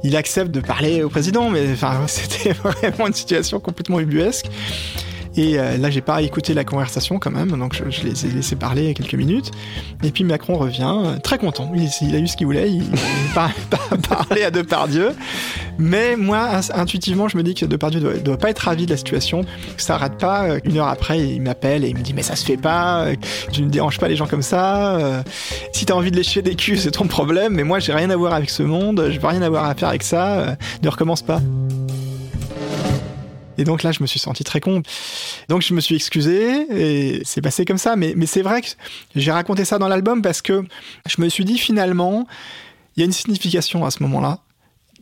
[0.05, 4.47] il accepte de parler au président, mais enfin, c'était vraiment une situation complètement ubuesque.
[5.37, 8.57] Et euh, là, j'ai pas écouté la conversation quand même, donc je, les ai laissés
[8.57, 9.51] parler quelques minutes.
[10.03, 11.71] Et puis Macron revient, euh, très content.
[11.75, 15.11] Il, il a eu ce qu'il voulait, il, il par- par- parlait à Depardieu.
[15.79, 18.97] Mais moi, intuitivement, je me dis que Depardieu doit, doit pas être ravi de la
[18.97, 19.43] situation.
[19.77, 20.45] Ça rate pas.
[20.45, 23.03] Euh, Une heure après, il m'appelle et il me dit mais ça se fait pas.
[23.05, 23.15] euh,
[23.53, 24.99] Tu ne déranges pas les gens comme ça.
[25.73, 27.53] Si t'as envie de lécher des culs, c'est ton problème.
[27.53, 29.09] Mais moi, j'ai rien à voir avec ce monde.
[29.11, 30.57] Je veux rien avoir à faire avec ça.
[30.83, 31.41] Ne recommence pas.
[33.59, 34.83] Et donc là, je me suis senti très con.
[35.49, 37.97] Donc je me suis excusé et c'est passé comme ça.
[37.97, 38.69] Mais, c'est vrai que
[39.15, 40.65] j'ai raconté ça dans l'album parce que
[41.07, 42.27] je me suis dit finalement,
[42.97, 44.41] il y a une signification à ce moment-là.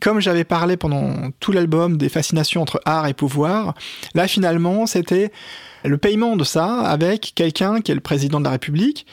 [0.01, 3.75] Comme j'avais parlé pendant tout l'album des fascinations entre art et pouvoir,
[4.13, 5.31] là finalement c'était
[5.85, 9.05] le paiement de ça avec quelqu'un qui est le président de la République.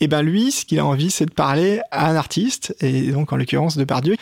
[0.00, 3.32] Et ben lui, ce qu'il a envie, c'est de parler à un artiste, et donc
[3.32, 4.16] en l'occurrence Depardieu.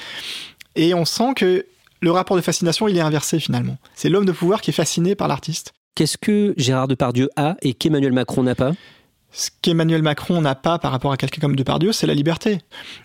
[0.74, 1.66] Et on sent que
[2.02, 3.78] le rapport de fascination, il est inversé finalement.
[3.94, 5.72] C'est l'homme de pouvoir qui est fasciné par l'artiste.
[5.94, 8.72] Qu'est-ce que Gérard Depardieu a et qu'Emmanuel Macron n'a pas?
[9.32, 12.58] Ce qu'Emmanuel Macron n'a pas par rapport à quelqu'un comme Depardieu, c'est la liberté.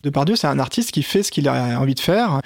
[0.03, 2.41] Depardieu, c'est un artiste qui fait ce qu'il a envie de faire,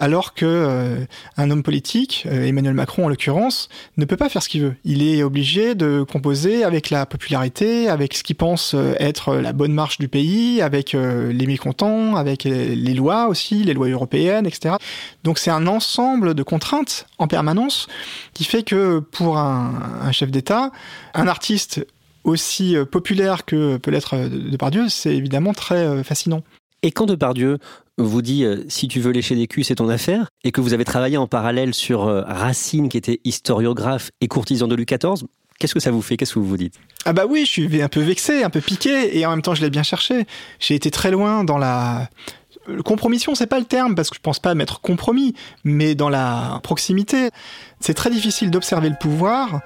[0.00, 1.04] alors que euh,
[1.36, 3.68] un homme politique, euh, Emmanuel Macron en l'occurrence,
[3.98, 4.74] ne peut pas faire ce qu'il veut.
[4.84, 9.52] Il est obligé de composer avec la popularité, avec ce qu'il pense euh, être la
[9.52, 14.76] bonne marche du pays, avec les mécontents, avec les lois aussi, les lois européennes, etc.
[15.24, 17.86] Donc c'est un ensemble de contraintes en permanence
[18.32, 20.70] qui fait que pour un chef d'État,
[21.14, 21.86] un artiste
[22.26, 26.42] aussi euh, populaire que peut l'être euh, Depardieu, c'est évidemment très euh, fascinant.
[26.82, 27.58] Et quand Depardieu
[27.96, 30.74] vous dit euh, si tu veux lécher des culs, c'est ton affaire, et que vous
[30.74, 35.26] avez travaillé en parallèle sur euh, Racine, qui était historiographe et courtisan de Louis XIV,
[35.58, 36.16] qu'est-ce que ça vous fait?
[36.16, 36.74] Qu'est-ce que vous vous dites?
[37.06, 39.54] Ah bah oui, je suis un peu vexé, un peu piqué, et en même temps
[39.54, 40.26] je l'ai bien cherché.
[40.58, 42.10] J'ai été très loin dans la...
[42.84, 46.58] Compromission, c'est pas le terme, parce que je pense pas m'être compromis, mais dans la
[46.64, 47.30] proximité.
[47.78, 49.60] C'est très difficile d'observer le pouvoir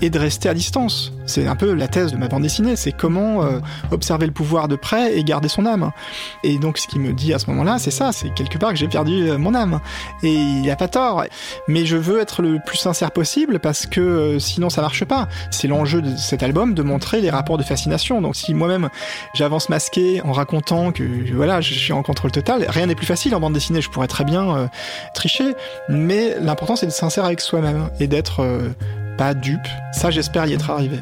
[0.00, 1.12] et de rester à distance.
[1.26, 4.68] C'est un peu la thèse de ma bande dessinée, c'est comment euh, observer le pouvoir
[4.68, 5.92] de près et garder son âme.
[6.42, 8.76] Et donc ce qui me dit à ce moment-là, c'est ça, c'est quelque part que
[8.76, 9.80] j'ai perdu euh, mon âme.
[10.22, 11.24] Et il a pas tort.
[11.68, 15.28] Mais je veux être le plus sincère possible parce que euh, sinon ça marche pas.
[15.50, 18.20] C'est l'enjeu de cet album de montrer les rapports de fascination.
[18.20, 18.88] Donc si moi-même
[19.34, 23.34] j'avance masqué en racontant que voilà, je suis en contrôle total, rien n'est plus facile
[23.34, 24.68] en bande dessinée, je pourrais très bien
[25.14, 25.54] tricher,
[25.88, 28.44] mais l'important c'est d'être sincère avec soi-même et d'être
[29.16, 29.66] pas dupe.
[29.92, 31.00] Ça j'espère y être arrivé.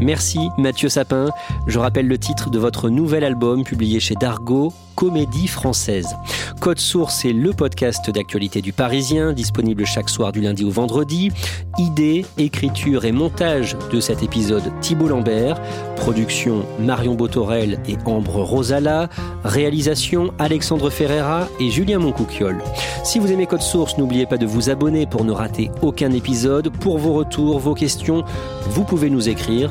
[0.00, 1.28] Merci Mathieu Sapin.
[1.66, 6.16] Je rappelle le titre de votre nouvel album publié chez Dargo, Comédie française.
[6.60, 11.30] Code Source est le podcast d'actualité du Parisien, disponible chaque soir du lundi au vendredi.
[11.78, 15.60] Idée, écriture et montage de cet épisode Thibault Lambert.
[15.94, 19.08] Production Marion Botorel et Ambre Rosala.
[19.44, 22.58] Réalisation Alexandre Ferreira et Julien Moncouquiol.
[23.04, 26.70] Si vous aimez Code Source, n'oubliez pas de vous abonner pour ne rater aucun épisode.
[26.70, 28.24] Pour vos retours, vos questions,
[28.70, 29.70] vous pouvez nous écrire